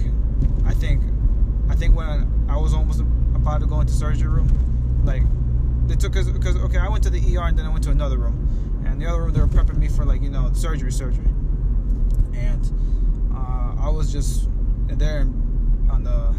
I 0.65 0.73
think 0.73 1.03
I 1.69 1.75
think 1.75 1.95
when 1.95 2.47
I, 2.49 2.57
was 2.57 2.73
almost 2.73 2.99
about 3.33 3.61
to 3.61 3.65
go 3.65 3.79
into 3.79 3.93
surgery 3.93 4.27
room, 4.27 4.49
like 5.03 5.23
they 5.87 5.95
took 5.95 6.15
us 6.15 6.29
because 6.29 6.55
okay 6.57 6.77
I 6.77 6.89
went 6.89 7.03
to 7.05 7.09
the 7.09 7.37
ER 7.37 7.47
and 7.47 7.57
then 7.57 7.65
I 7.65 7.69
went 7.69 7.83
to 7.85 7.91
another 7.91 8.17
room, 8.17 8.83
and 8.85 9.01
the 9.01 9.07
other 9.07 9.23
room 9.23 9.33
they 9.33 9.41
were 9.41 9.47
prepping 9.47 9.77
me 9.77 9.87
for 9.87 10.05
like 10.05 10.21
you 10.21 10.29
know 10.29 10.51
surgery 10.53 10.91
surgery, 10.91 11.25
and 12.33 12.71
uh, 13.33 13.75
I 13.79 13.89
was 13.89 14.11
just 14.11 14.47
there 14.87 15.21
on 15.89 16.03
the 16.03 16.35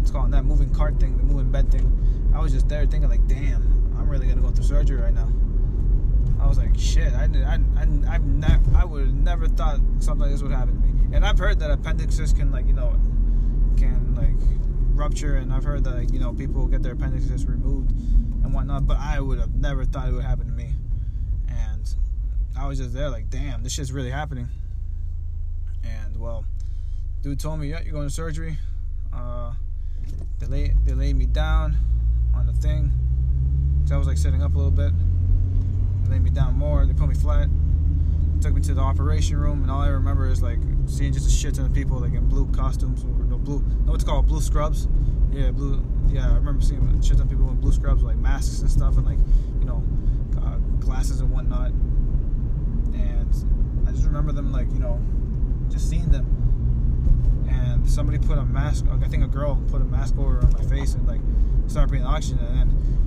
it's 0.00 0.10
called 0.10 0.32
that 0.32 0.44
moving 0.44 0.72
cart 0.74 1.00
thing, 1.00 1.16
the 1.16 1.22
moving 1.22 1.50
bed 1.50 1.70
thing. 1.70 1.90
I 2.34 2.40
was 2.40 2.52
just 2.52 2.68
there 2.68 2.84
thinking 2.84 3.08
like, 3.08 3.26
damn, 3.26 3.73
really 4.14 4.28
gonna 4.28 4.40
go 4.40 4.50
through 4.50 4.64
surgery 4.64 5.00
right 5.00 5.12
now. 5.12 5.28
I 6.40 6.46
was 6.46 6.56
like, 6.56 6.70
shit, 6.78 7.12
I 7.14 7.24
I, 7.24 7.58
I, 7.76 8.14
I've 8.14 8.24
never, 8.24 8.76
I 8.76 8.84
would 8.84 9.06
have 9.06 9.14
never 9.14 9.48
thought 9.48 9.80
something 9.98 10.20
like 10.20 10.30
this 10.30 10.42
would 10.42 10.52
happen 10.52 10.80
to 10.80 10.86
me. 10.86 11.16
And 11.16 11.26
I've 11.26 11.38
heard 11.38 11.58
that 11.58 11.70
appendixes 11.72 12.32
can 12.32 12.52
like, 12.52 12.66
you 12.66 12.74
know, 12.74 12.90
can 13.76 14.14
like 14.14 14.36
rupture, 14.94 15.36
and 15.36 15.52
I've 15.52 15.64
heard 15.64 15.82
that 15.84 15.96
like, 15.96 16.12
you 16.12 16.20
know 16.20 16.32
people 16.32 16.66
get 16.68 16.82
their 16.84 16.92
appendixes 16.92 17.44
removed 17.46 17.90
and 17.90 18.54
whatnot. 18.54 18.86
But 18.86 18.98
I 18.98 19.18
would 19.18 19.40
have 19.40 19.54
never 19.56 19.84
thought 19.84 20.08
it 20.08 20.12
would 20.12 20.24
happen 20.24 20.46
to 20.46 20.52
me. 20.52 20.70
And 21.48 21.92
I 22.56 22.68
was 22.68 22.78
just 22.78 22.94
there 22.94 23.10
like, 23.10 23.30
damn, 23.30 23.64
this 23.64 23.72
shit's 23.72 23.90
really 23.90 24.10
happening. 24.10 24.48
And 25.82 26.20
well, 26.20 26.44
Dude 27.22 27.40
told 27.40 27.58
me, 27.58 27.68
yeah, 27.68 27.80
you're 27.82 27.92
going 27.92 28.06
to 28.06 28.14
surgery. 28.14 28.58
Uh, 29.12 29.54
they, 30.38 30.46
lay, 30.46 30.74
they 30.84 30.92
laid 30.92 31.16
me 31.16 31.26
down 31.26 31.76
on 32.32 32.46
the 32.46 32.52
thing. 32.52 32.92
So 33.84 33.94
I 33.94 33.98
was 33.98 34.06
like 34.06 34.16
sitting 34.16 34.42
up 34.42 34.54
a 34.54 34.56
little 34.56 34.70
bit. 34.70 34.92
They 36.04 36.12
laid 36.12 36.22
me 36.22 36.30
down 36.30 36.54
more. 36.54 36.86
They 36.86 36.94
put 36.94 37.08
me 37.08 37.14
flat. 37.14 37.48
They 38.34 38.40
took 38.40 38.54
me 38.54 38.62
to 38.62 38.74
the 38.74 38.80
operation 38.80 39.36
room, 39.36 39.62
and 39.62 39.70
all 39.70 39.82
I 39.82 39.88
remember 39.88 40.26
is 40.28 40.42
like 40.42 40.58
seeing 40.86 41.12
just 41.12 41.26
a 41.26 41.30
shit 41.30 41.54
ton 41.54 41.66
of 41.66 41.72
people 41.72 41.98
like 41.98 42.14
in 42.14 42.28
blue 42.28 42.46
costumes 42.46 43.04
or 43.04 43.24
no 43.24 43.36
blue, 43.36 43.62
no 43.84 43.92
what's 43.92 44.04
called 44.04 44.26
blue 44.26 44.40
scrubs. 44.40 44.88
Yeah, 45.30 45.50
blue. 45.50 45.84
Yeah, 46.08 46.30
I 46.30 46.34
remember 46.34 46.62
seeing 46.62 46.80
a 46.80 47.02
shit 47.02 47.18
ton 47.18 47.26
of 47.26 47.30
people 47.30 47.48
in 47.50 47.60
blue 47.60 47.72
scrubs 47.72 48.02
with 48.02 48.14
like 48.14 48.22
masks 48.22 48.60
and 48.60 48.70
stuff, 48.70 48.96
and 48.96 49.04
like 49.04 49.18
you 49.58 49.66
know 49.66 49.82
uh, 50.42 50.56
glasses 50.80 51.20
and 51.20 51.30
whatnot. 51.30 51.70
And 52.94 53.28
I 53.86 53.92
just 53.92 54.04
remember 54.06 54.32
them 54.32 54.52
like 54.52 54.70
you 54.72 54.78
know 54.78 55.00
just 55.70 55.90
seeing 55.90 56.10
them 56.10 56.26
and 57.48 57.88
somebody 57.88 58.18
put 58.18 58.38
a 58.38 58.44
mask. 58.44 58.86
I 58.90 59.08
think 59.08 59.24
a 59.24 59.28
girl 59.28 59.60
put 59.68 59.80
a 59.80 59.84
mask 59.84 60.16
over 60.18 60.38
on 60.38 60.52
my 60.52 60.62
face 60.62 60.94
and 60.94 61.06
like 61.06 61.20
started 61.66 61.88
breathing 61.88 62.06
oxygen. 62.06 62.38
And 62.38 62.58
then 62.58 63.03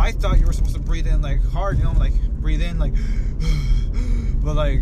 I 0.00 0.12
thought 0.12 0.40
you 0.40 0.46
were 0.46 0.52
supposed 0.54 0.74
to 0.74 0.80
breathe 0.80 1.06
in 1.06 1.20
like 1.20 1.44
hard, 1.50 1.76
you 1.76 1.84
know, 1.84 1.92
like 1.92 2.14
breathe 2.40 2.62
in 2.62 2.78
like. 2.78 2.94
but 4.42 4.54
like 4.54 4.80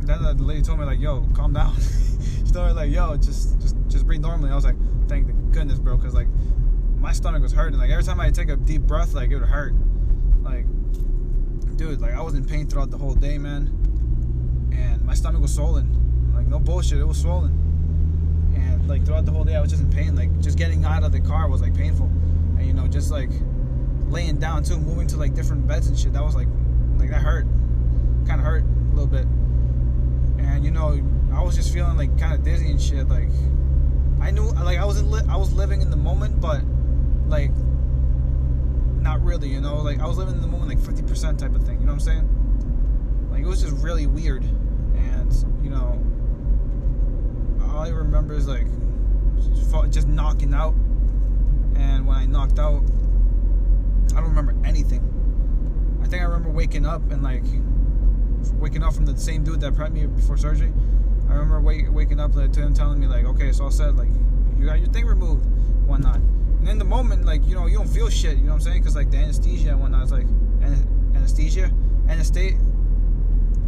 then 0.00 0.22
the 0.22 0.34
lady 0.42 0.62
told 0.62 0.80
me 0.80 0.84
like, 0.84 0.98
"Yo, 0.98 1.24
calm 1.34 1.52
down." 1.52 1.74
she 2.44 2.50
told 2.52 2.66
me 2.66 2.72
like, 2.72 2.90
"Yo, 2.90 3.16
just 3.16 3.60
just 3.60 3.76
just 3.86 4.06
breathe 4.06 4.22
normally." 4.22 4.50
I 4.50 4.56
was 4.56 4.64
like, 4.64 4.74
"Thank 5.08 5.28
goodness, 5.52 5.78
bro," 5.78 5.96
because 5.96 6.14
like 6.14 6.26
my 6.98 7.12
stomach 7.12 7.42
was 7.42 7.52
hurting. 7.52 7.78
Like 7.78 7.90
every 7.90 8.02
time 8.02 8.18
I 8.18 8.30
take 8.30 8.48
a 8.48 8.56
deep 8.56 8.82
breath, 8.82 9.14
like 9.14 9.30
it 9.30 9.38
would 9.38 9.48
hurt. 9.48 9.72
Like, 10.42 10.66
dude, 11.76 12.00
like 12.00 12.14
I 12.14 12.20
was 12.20 12.34
in 12.34 12.44
pain 12.44 12.66
throughout 12.66 12.90
the 12.90 12.98
whole 12.98 13.14
day, 13.14 13.38
man. 13.38 13.72
And 14.72 15.00
my 15.04 15.14
stomach 15.14 15.40
was 15.40 15.54
swollen. 15.54 16.32
Like 16.34 16.48
no 16.48 16.58
bullshit, 16.58 16.98
it 16.98 17.06
was 17.06 17.20
swollen 17.20 17.62
and 18.54 18.88
like 18.88 19.04
throughout 19.04 19.24
the 19.24 19.32
whole 19.32 19.44
day 19.44 19.54
I 19.54 19.60
was 19.60 19.70
just 19.70 19.82
in 19.82 19.90
pain. 19.90 20.16
Like 20.16 20.40
just 20.40 20.58
getting 20.58 20.84
out 20.84 21.04
of 21.04 21.12
the 21.12 21.20
car 21.20 21.48
was 21.48 21.62
like 21.62 21.74
painful, 21.74 22.06
and 22.58 22.66
you 22.66 22.72
know 22.72 22.88
just 22.88 23.10
like 23.10 23.30
laying 24.08 24.38
down 24.38 24.62
too, 24.62 24.78
moving 24.78 25.06
to 25.08 25.16
like 25.16 25.34
different 25.34 25.66
beds 25.66 25.88
and 25.88 25.98
shit. 25.98 26.12
That 26.12 26.24
was 26.24 26.34
like 26.34 26.48
like 26.96 27.10
that 27.10 27.22
hurt, 27.22 27.46
kind 28.26 28.40
of 28.40 28.46
hurt 28.46 28.64
a 28.64 28.94
little 28.94 29.06
bit. 29.06 29.26
And 30.38 30.64
you 30.64 30.70
know, 30.70 31.00
I 31.32 31.42
was 31.42 31.56
just 31.56 31.72
feeling 31.72 31.96
like 31.96 32.18
kind 32.18 32.32
of 32.34 32.42
dizzy 32.42 32.70
and 32.70 32.80
shit. 32.80 33.08
Like 33.08 33.28
I 34.20 34.30
knew, 34.30 34.50
like 34.50 34.78
I 34.78 34.84
was 34.84 35.02
li- 35.02 35.26
I 35.28 35.36
was 35.36 35.52
living 35.52 35.82
in 35.82 35.90
the 35.90 35.96
moment, 35.96 36.40
but 36.40 36.62
like 37.28 37.50
not 39.00 39.22
really. 39.22 39.48
You 39.48 39.60
know, 39.60 39.76
like 39.76 40.00
I 40.00 40.06
was 40.06 40.18
living 40.18 40.34
in 40.34 40.40
the 40.40 40.48
moment, 40.48 40.68
like 40.68 40.80
fifty 40.80 41.02
percent 41.02 41.38
type 41.38 41.54
of 41.54 41.64
thing. 41.64 41.80
You 41.80 41.86
know 41.86 41.92
what 41.92 42.06
I'm 42.06 42.24
saying? 42.24 43.28
Like 43.30 43.42
it 43.42 43.46
was 43.46 43.62
just 43.62 43.76
really 43.82 44.06
weird, 44.06 44.42
and 44.42 45.32
you 45.62 45.70
know, 45.70 46.02
all 47.70 47.80
I 47.80 47.88
remember 47.88 48.34
is 48.34 48.48
like 48.48 48.66
just 49.90 50.08
knocking 50.08 50.54
out. 50.54 50.74
And 51.76 52.06
when 52.06 52.16
I 52.16 52.24
knocked 52.24 52.58
out, 52.58 52.82
I 54.16 54.20
don't 54.20 54.30
remember 54.30 54.56
anything. 54.66 55.02
I 56.02 56.06
think 56.06 56.22
I 56.22 56.24
remember 56.24 56.48
waking 56.48 56.86
up 56.86 57.02
and 57.10 57.22
like 57.22 57.44
waking 58.54 58.82
up 58.82 58.94
from 58.94 59.04
the 59.04 59.16
same 59.16 59.44
dude 59.44 59.60
that 59.60 59.74
prepped 59.74 59.92
me 59.92 60.06
before 60.06 60.38
surgery. 60.38 60.72
I 61.28 61.32
remember 61.34 61.60
wake, 61.60 61.92
waking 61.92 62.18
up 62.18 62.34
like, 62.34 62.52
to 62.52 62.62
him 62.62 62.72
telling 62.72 62.98
me 62.98 63.08
like, 63.08 63.24
okay, 63.24 63.48
it's 63.48 63.60
all 63.60 63.70
set. 63.70 63.94
Like 63.94 64.08
you 64.58 64.64
got 64.64 64.78
your 64.78 64.88
thing 64.88 65.04
removed, 65.04 65.44
whatnot. 65.86 66.16
And 66.16 66.68
in 66.68 66.78
the 66.78 66.84
moment, 66.84 67.26
like 67.26 67.46
you 67.46 67.54
know, 67.54 67.66
you 67.66 67.76
don't 67.76 67.88
feel 67.88 68.08
shit. 68.08 68.38
You 68.38 68.44
know 68.44 68.50
what 68.50 68.54
I'm 68.54 68.60
saying? 68.62 68.80
Because 68.80 68.96
like 68.96 69.10
the 69.10 69.18
anesthesia 69.18 69.70
and 69.70 69.80
whatnot, 69.80 70.04
it's 70.04 70.12
like 70.12 70.26
anesthesia, 71.14 71.70
anesthesia. 72.08 72.58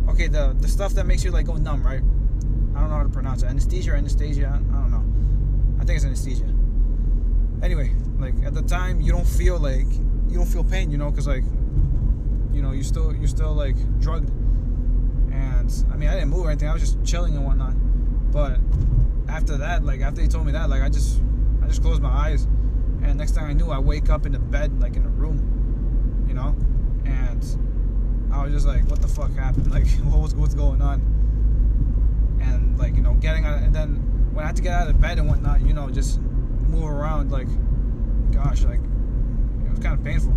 Okay, 0.09 0.29
the 0.29 0.57
the 0.59 0.69
stuff 0.69 0.95
that 0.95 1.05
makes 1.05 1.23
you 1.25 1.31
like 1.31 1.47
go 1.47 1.57
numb, 1.57 1.85
right? 1.85 2.01
I 2.75 2.81
don't 2.81 2.89
know 2.89 2.97
how 2.97 3.03
to 3.03 3.11
pronounce 3.11 3.43
it. 3.43 3.47
Anesthesia 3.47 3.93
anesthesia. 3.93 4.49
I 4.49 4.75
don't 4.81 4.91
know. 4.91 5.05
I 5.79 5.85
think 5.85 5.97
it's 5.97 6.07
anesthesia. 6.07 6.47
Anyway, 7.63 7.93
like 8.19 8.35
at 8.47 8.55
the 8.55 8.63
time, 8.63 9.03
you 9.03 9.13
don't 9.13 9.29
feel 9.29 9.59
like 9.59 9.87
you 10.29 10.37
don't 10.37 10.47
feel 10.47 10.64
pain, 10.64 10.91
you 10.91 10.99
know, 10.99 11.11
because 11.11 11.27
like 11.27 11.45
you 12.53 12.62
know 12.62 12.73
you 12.73 12.83
still 12.83 13.14
you're 13.14 13.29
still 13.29 13.55
like 13.55 13.77
drugged. 14.01 14.31
And 15.31 15.73
I 15.93 15.97
mean, 15.97 16.09
I 16.09 16.14
didn't 16.14 16.31
move 16.31 16.47
or 16.47 16.51
anything. 16.51 16.69
I 16.69 16.73
was 16.73 16.83
just 16.83 17.03
chilling 17.05 17.37
and 17.37 17.45
whatnot. 17.45 17.75
But 18.33 18.59
after 19.29 19.57
that, 19.59 19.85
like 19.85 20.01
after 20.01 20.21
he 20.21 20.29
told 20.29 20.47
me 20.47 20.53
that, 20.53 20.69
like 20.69 20.83
I 20.83 20.88
just 20.88 21.21
I 21.62 21.67
just 21.67 21.83
closed 21.83 22.03
my 22.03 22.11
eyes, 22.11 22.45
and 23.03 23.17
next 23.17 23.33
thing 23.33 23.45
I 23.45 23.53
knew, 23.53 23.71
I 23.71 23.79
wake 23.79 24.11
up 24.11 24.27
in 24.27 24.33
the 24.33 24.38
bed, 24.38 24.81
like 24.81 24.97
in 24.97 25.05
a 25.05 25.09
room, 25.09 26.25
you 26.29 26.35
know, 26.35 26.57
and 27.05 27.45
I 28.33 28.45
was 28.45 28.53
just 28.53 28.67
like, 28.67 28.88
what 28.88 29.01
the 29.01 29.09
fuck 29.09 29.33
happened? 29.35 29.71
Like, 29.79 29.87
what 30.05 30.21
was 30.21 30.35
what's 30.35 30.55
going 30.55 30.83
on? 30.83 31.01
And 32.41 32.79
like 32.79 32.97
you 32.97 33.03
know, 33.03 33.14
getting 33.14 33.45
out, 33.45 33.62
and 33.62 33.75
then 33.75 33.97
when 34.33 34.45
I 34.45 34.49
had 34.49 34.57
to 34.57 34.62
get 34.62 34.73
out 34.73 34.88
of 34.88 34.95
the 34.95 35.01
bed 35.01 35.19
and 35.19 35.29
whatnot, 35.29 35.61
you 35.62 35.73
know, 35.73 35.91
just 35.91 36.21
move 36.21 36.88
around, 36.88 37.31
like, 37.31 37.49
gosh, 38.31 38.62
like 38.62 38.81
was 39.79 39.87
kind 39.87 39.99
of 39.99 40.05
painful. 40.05 40.35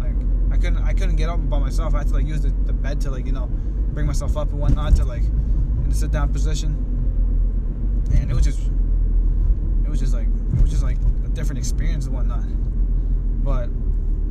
Like 0.00 0.14
I 0.52 0.56
couldn't 0.56 0.82
I 0.82 0.92
couldn't 0.92 1.16
get 1.16 1.28
up 1.28 1.48
by 1.48 1.58
myself. 1.58 1.94
I 1.94 1.98
had 1.98 2.08
to 2.08 2.14
like 2.14 2.26
use 2.26 2.40
the, 2.40 2.50
the 2.66 2.72
bed 2.72 3.00
to 3.02 3.10
like 3.10 3.26
you 3.26 3.32
know 3.32 3.46
bring 3.92 4.06
myself 4.06 4.36
up 4.36 4.50
and 4.50 4.60
whatnot 4.60 4.96
to 4.96 5.04
like 5.04 5.22
in 5.22 5.88
a 5.90 5.94
sit 5.94 6.10
down 6.10 6.32
position. 6.32 6.72
And 8.14 8.30
it 8.30 8.34
was 8.34 8.44
just 8.44 8.60
it 9.84 9.88
was 9.88 10.00
just 10.00 10.14
like 10.14 10.26
it 10.26 10.60
was 10.60 10.70
just 10.70 10.82
like 10.82 10.98
a 11.24 11.28
different 11.28 11.58
experience 11.58 12.06
and 12.06 12.14
whatnot. 12.14 12.44
But 13.44 13.68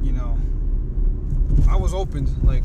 you 0.01 0.11
know, 0.11 0.37
I 1.69 1.77
was 1.77 1.93
opened 1.93 2.29
like 2.43 2.63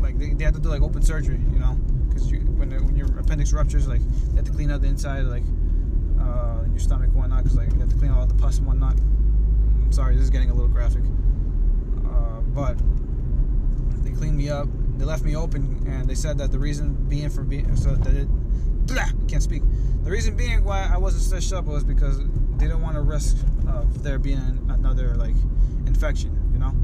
like 0.00 0.18
they, 0.18 0.30
they 0.34 0.44
had 0.44 0.54
to 0.54 0.60
do 0.60 0.68
like 0.68 0.82
open 0.82 1.02
surgery, 1.02 1.40
you 1.52 1.58
know, 1.58 1.74
because 2.08 2.30
you, 2.30 2.40
when 2.40 2.70
when 2.70 2.96
your 2.96 3.06
appendix 3.18 3.52
ruptures, 3.52 3.86
like 3.86 4.00
they 4.30 4.36
have 4.36 4.44
to 4.46 4.52
clean 4.52 4.70
out 4.70 4.80
the 4.80 4.88
inside, 4.88 5.22
like 5.22 5.44
uh, 6.20 6.64
your 6.70 6.80
stomach 6.80 7.08
and 7.08 7.14
whatnot, 7.14 7.44
because 7.44 7.56
like 7.56 7.72
you 7.72 7.78
have 7.78 7.90
to 7.90 7.96
clean 7.96 8.10
all 8.10 8.26
the 8.26 8.34
pus 8.34 8.58
and 8.58 8.66
whatnot. 8.66 8.98
I'm 9.88 9.92
sorry, 9.94 10.16
this 10.16 10.24
is 10.24 10.28
getting 10.28 10.50
a 10.50 10.52
little 10.52 10.68
graphic, 10.68 11.02
uh, 12.04 12.40
but 12.52 12.76
they 14.04 14.10
cleaned 14.10 14.36
me 14.36 14.50
up. 14.50 14.68
They 14.98 15.06
left 15.06 15.24
me 15.24 15.34
open, 15.34 15.82
and 15.88 16.06
they 16.06 16.14
said 16.14 16.36
that 16.36 16.52
the 16.52 16.58
reason 16.58 16.92
being 17.08 17.30
for 17.30 17.42
being 17.42 17.74
so 17.74 17.94
that 17.94 18.14
it 18.14 18.28
blah, 18.86 19.06
can't 19.28 19.42
speak. 19.42 19.62
The 20.04 20.10
reason 20.10 20.36
being 20.36 20.62
why 20.62 20.90
I 20.92 20.98
wasn't 20.98 21.22
stitched 21.22 21.54
up 21.54 21.64
was 21.64 21.84
because 21.84 22.18
they 22.18 22.66
didn't 22.66 22.82
want 22.82 22.96
to 22.96 23.00
risk 23.00 23.38
of 23.66 24.02
there 24.02 24.18
being 24.18 24.62
another 24.68 25.14
like 25.14 25.36
infection. 25.86 26.38
You 26.52 26.58
know, 26.58 26.74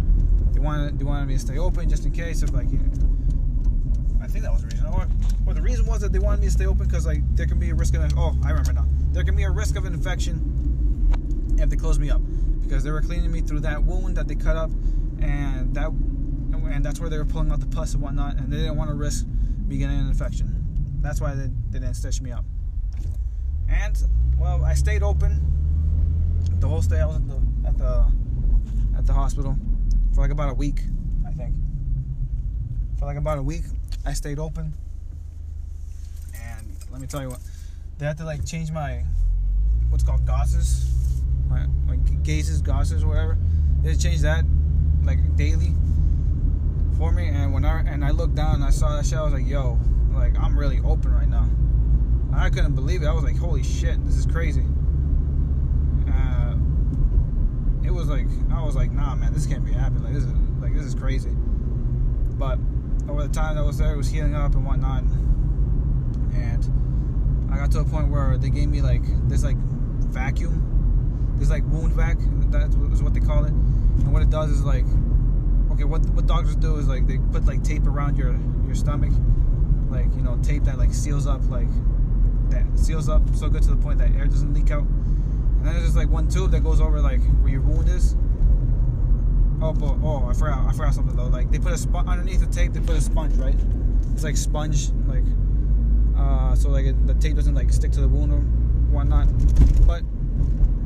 they 0.55 0.61
wanted 0.61 0.99
they 0.99 1.05
wanted 1.05 1.27
me 1.27 1.35
to 1.35 1.41
stay 1.41 1.59
open 1.59 1.91
just 1.91 2.07
in 2.07 2.13
case 2.13 2.43
if 2.43 2.55
like. 2.55 2.73
You 2.73 2.79
know, 2.79 4.17
I 4.23 4.29
think 4.29 4.45
that 4.45 4.53
was 4.53 4.63
the 4.63 4.69
reason. 4.69 4.87
Or, 4.87 5.07
or 5.47 5.53
the 5.53 5.61
reason 5.61 5.85
was 5.85 6.01
that 6.01 6.15
they 6.15 6.19
wanted 6.19 6.41
me 6.41 6.47
to 6.47 6.53
stay 6.53 6.65
open 6.65 6.87
because 6.87 7.05
like 7.05 7.21
there 7.37 7.47
can 7.47 7.59
be 7.59 7.69
a 7.69 7.75
risk 7.75 7.95
of 7.97 8.11
oh 8.17 8.35
I 8.43 8.49
remember 8.49 8.73
now 8.73 8.87
there 9.13 9.25
can 9.25 9.37
be 9.37 9.43
a 9.43 9.51
risk 9.51 9.77
of 9.77 9.85
an 9.85 9.93
infection 9.93 10.41
if 11.59 11.69
they 11.69 11.77
close 11.77 11.99
me 11.99 12.09
up 12.09 12.23
because 12.65 12.83
they 12.83 12.91
were 12.91 13.01
cleaning 13.03 13.31
me 13.31 13.41
through 13.41 13.61
that 13.61 13.83
wound 13.83 14.17
that 14.17 14.27
they 14.29 14.35
cut 14.35 14.57
up 14.57 14.71
and 15.21 15.75
that 15.75 15.89
and 15.89 16.85
that's 16.85 16.99
where 16.99 17.11
they 17.11 17.19
were 17.19 17.25
pulling 17.25 17.53
out 17.53 17.61
the 17.61 17.67
pus 17.67 17.95
and 17.95 18.03
whatnot 18.03 18.37
and 18.37 18.53
they 18.53 18.57
didn't 18.57 18.77
want 18.77 18.91
to 18.91 18.97
risk 18.97 19.27
me 19.67 19.79
getting 19.79 19.99
an 19.99 20.09
infection. 20.09 20.65
That's 21.01 21.21
why 21.21 21.35
they, 21.35 21.51
they 21.71 21.79
didn't 21.79 21.95
stitch 21.95 22.21
me 22.21 22.33
up. 22.33 22.45
And 23.69 23.97
well, 24.39 24.65
I 24.65 24.75
stayed 24.75 25.03
open 25.03 25.41
the 26.61 26.69
whole 26.69 26.83
stay. 26.83 27.01
I 27.01 27.07
was 27.07 27.17
at 27.17 27.29
the 27.29 27.41
at 27.67 27.79
the 27.79 28.13
at 28.97 29.07
the 29.07 29.13
hospital 29.13 29.57
for 30.15 30.23
like 30.23 30.31
about 30.31 30.51
a 30.51 30.55
week, 30.55 30.81
I 31.27 31.33
think. 31.33 31.55
For 32.99 33.07
like 33.07 33.17
about 33.17 33.39
a 33.39 33.43
week, 33.43 33.65
I 34.05 34.13
stayed 34.13 34.39
open. 34.39 34.73
And 36.35 36.67
let 36.91 37.01
me 37.01 37.07
tell 37.07 37.21
you 37.21 37.29
what, 37.29 37.41
they 37.99 38.07
had 38.07 38.17
to 38.19 38.25
like 38.25 38.45
change 38.47 38.71
my 38.71 39.05
what's 39.95 40.03
called 40.03 40.27
gauzes, 40.27 40.91
my 41.49 41.69
my 41.87 41.95
gazes, 42.25 42.61
or 42.67 43.07
whatever. 43.07 43.39
They 43.81 43.95
change 43.95 44.23
that 44.23 44.45
like 45.05 45.37
daily 45.37 45.73
for 46.99 47.13
me. 47.13 47.29
And 47.29 47.55
when 47.55 47.65
I 47.65 47.83
and 47.83 48.05
I 48.05 48.11
looked 48.11 48.35
down 48.35 48.57
and 48.57 48.65
I 48.65 48.71
saw 48.71 48.97
that 48.97 49.07
shit, 49.07 49.17
I 49.17 49.23
was 49.23 49.33
like, 49.33 49.47
yo, 49.47 49.79
like 50.13 50.37
I'm 50.37 50.59
really 50.59 50.81
open 50.85 51.15
right 51.15 51.29
now. 51.29 51.49
I 52.37 52.51
couldn't 52.51 52.75
believe 52.75 53.05
it. 53.05 53.07
I 53.07 53.13
was 53.13 53.23
like, 53.23 53.37
holy 53.37 53.63
shit, 53.63 54.05
this 54.05 54.17
is 54.17 54.27
crazy. 54.27 54.67
Uh, 56.09 56.57
it 57.85 57.93
was 57.93 58.09
like 58.09 58.27
I 58.53 58.65
was 58.65 58.75
like, 58.75 58.91
nah, 58.91 59.15
man, 59.15 59.33
this 59.33 59.47
can't 59.47 59.65
be 59.65 59.71
happening. 59.71 60.03
Like 60.03 60.15
this 60.15 60.25
is 60.25 60.33
like 60.61 60.75
this 60.75 60.87
is 60.87 60.97
crazy. 60.97 61.31
But 61.31 62.59
over 63.09 63.23
the 63.23 63.33
time 63.33 63.55
that 63.55 63.63
I 63.63 63.65
was 63.65 63.79
there, 63.79 63.95
it 63.95 63.97
was 63.97 64.11
healing 64.11 64.35
up 64.35 64.57
and 64.57 64.67
whatnot, 64.67 65.05
and 66.35 67.49
I 67.49 67.59
got 67.59 67.71
to 67.71 67.79
a 67.79 67.85
point 67.85 68.09
where 68.09 68.37
they 68.37 68.51
gave 68.51 68.69
me 68.69 68.83
like 68.83 69.03
this 69.29 69.45
like 69.45 69.57
vacuum, 70.15 71.35
There's 71.37 71.51
like 71.51 71.65
wound 71.67 71.93
vac. 71.93 72.17
That 72.53 72.71
is 72.93 73.03
what 73.03 73.13
they 73.13 73.21
call 73.21 73.45
it. 73.45 73.51
And 73.51 74.13
what 74.13 74.23
it 74.23 74.31
does 74.31 74.51
is 74.51 74.63
like, 74.63 74.85
okay, 75.73 75.85
what 75.85 76.07
what 76.11 76.27
doctors 76.27 76.57
do 76.57 76.77
is 76.77 76.87
like 76.87 77.07
they 77.07 77.19
put 77.19 77.45
like 77.45 77.63
tape 77.63 77.87
around 77.87 78.17
your 78.17 78.35
your 78.65 78.75
stomach, 78.75 79.13
like 79.91 80.07
you 80.15 80.23
know 80.23 80.39
tape 80.43 80.65
that 80.65 80.79
like 80.79 80.95
seals 80.95 81.27
up 81.27 81.43
like 81.51 81.69
that 82.51 82.65
seals 82.79 83.09
up 83.09 83.23
so 83.35 83.49
good 83.49 83.63
to 83.63 83.71
the 83.71 83.77
point 83.77 83.99
that 83.99 84.15
air 84.15 84.27
doesn't 84.27 84.55
leak 84.55 84.71
out. 84.71 84.85
And 84.85 85.67
then 85.67 85.75
there's 85.75 85.87
just 85.87 85.97
like 85.97 86.09
one 86.09 86.29
tube 86.29 86.53
that 86.53 86.63
goes 86.63 86.81
over 86.81 87.01
like 87.01 87.21
where 87.43 87.51
your 87.51 87.63
wound 87.63 87.89
is. 87.89 88.15
Oh, 89.63 89.73
but, 89.73 89.97
oh, 90.03 90.27
I 90.29 90.35
forgot. 90.35 90.69
I 90.69 90.73
forgot 90.73 90.95
something 90.95 91.17
though. 91.17 91.27
Like 91.27 91.51
they 91.51 91.59
put 91.59 91.73
a 91.73 91.79
sponge 91.79 92.09
underneath 92.09 92.41
the 92.41 92.47
tape. 92.55 92.73
They 92.73 92.81
put 92.81 92.97
a 92.97 93.01
sponge, 93.01 93.35
right? 93.37 93.57
It's 94.13 94.23
like 94.23 94.37
sponge, 94.37 94.91
like 95.07 95.25
uh, 96.17 96.55
so 96.55 96.69
like 96.69 96.87
it, 96.87 97.07
the 97.07 97.15
tape 97.15 97.37
doesn't 97.37 97.55
like 97.55 97.73
stick 97.73 97.91
to 97.93 98.01
the 98.01 98.09
wound 98.09 98.33
or 98.33 98.43
whatnot. 98.95 99.29
But 99.87 100.03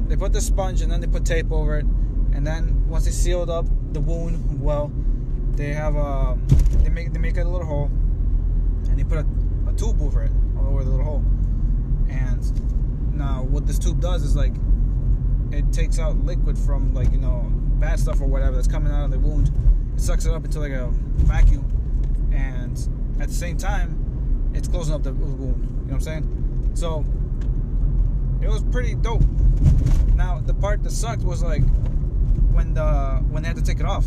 they 0.09 0.17
put 0.17 0.33
the 0.33 0.41
sponge 0.41 0.81
and 0.81 0.91
then 0.91 1.01
they 1.01 1.07
put 1.07 1.25
tape 1.25 1.53
over 1.53 1.79
it, 1.79 1.85
and 2.33 2.47
then 2.47 2.89
once 2.89 3.05
they 3.05 3.11
sealed 3.11 3.51
up 3.51 3.67
the 3.93 4.01
wound 4.01 4.61
well, 4.61 4.91
they 5.53 5.73
have 5.75 5.95
a 5.95 6.01
um, 6.01 6.47
they 6.83 6.91
make 6.91 7.13
they 7.13 7.19
make 7.19 7.37
a 7.37 7.45
little 7.45 7.67
hole, 7.67 7.91
and 8.89 8.99
they 8.99 9.05
put 9.05 9.19
a, 9.19 9.27
a 9.69 9.73
tube 9.75 10.01
over 10.01 10.23
it, 10.23 10.33
all 10.57 10.69
over 10.69 10.85
the 10.85 10.91
little 10.91 11.05
hole. 11.05 11.25
And 12.09 13.17
now 13.17 13.43
what 13.43 13.67
this 13.67 13.79
tube 13.79 14.01
does 14.01 14.23
is 14.23 14.35
like 14.35 14.55
it 15.53 15.73
takes 15.73 15.99
out 15.99 16.17
liquid 16.25 16.59
from 16.59 16.95
like 16.95 17.13
you 17.13 17.19
know 17.19 17.47
bad 17.81 18.01
stuff 18.01 18.21
or 18.21 18.27
whatever 18.27 18.57
that's 18.57 18.69
coming 18.69 18.93
out 18.93 19.05
of 19.05 19.11
the 19.11 19.19
wound. 19.19 19.51
It 19.95 20.01
sucks 20.01 20.27
it 20.27 20.33
up 20.33 20.45
into 20.45 20.61
like 20.61 20.73
a 20.73 20.89
vacuum, 21.19 21.67
and 22.33 22.79
at 23.21 23.29
the 23.29 23.35
same 23.35 23.57
time, 23.57 24.51
it's 24.55 24.69
closing 24.69 24.95
up 24.95 25.03
the 25.03 25.13
wound. 25.13 25.41
You 25.41 25.43
know 25.43 25.83
what 25.85 25.95
I'm 25.95 26.01
saying? 26.01 26.71
So 26.75 27.05
it 28.41 28.49
was 28.49 28.63
pretty 28.65 28.95
dope. 28.95 29.23
Now 30.15 30.41
the 30.41 30.55
part 30.55 30.83
that 30.83 30.91
sucked 30.91 31.23
was 31.23 31.43
like 31.43 31.63
when 32.53 32.75
the 32.75 33.23
when 33.31 33.43
they 33.43 33.49
had 33.49 33.57
to 33.57 33.63
take 33.63 33.81
it 33.81 33.87
off, 33.87 34.07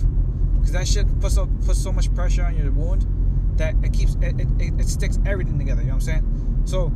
because 0.56 0.72
that 0.72 0.88
shit 0.88 1.08
puts 1.20 1.36
so 1.36 1.48
puts 1.66 1.82
so 1.82 1.92
much 1.92 2.14
pressure 2.14 2.44
on 2.44 2.56
your 2.56 2.72
wound 2.72 3.08
that 3.58 3.76
it 3.84 3.94
keeps 3.94 4.16
it, 4.22 4.40
it, 4.40 4.80
it 4.80 4.88
sticks 4.88 5.20
everything 5.26 5.58
together. 5.58 5.82
You 5.82 5.88
know 5.88 5.96
what 5.96 6.08
I'm 6.08 6.24
saying? 6.24 6.64
So 6.66 6.92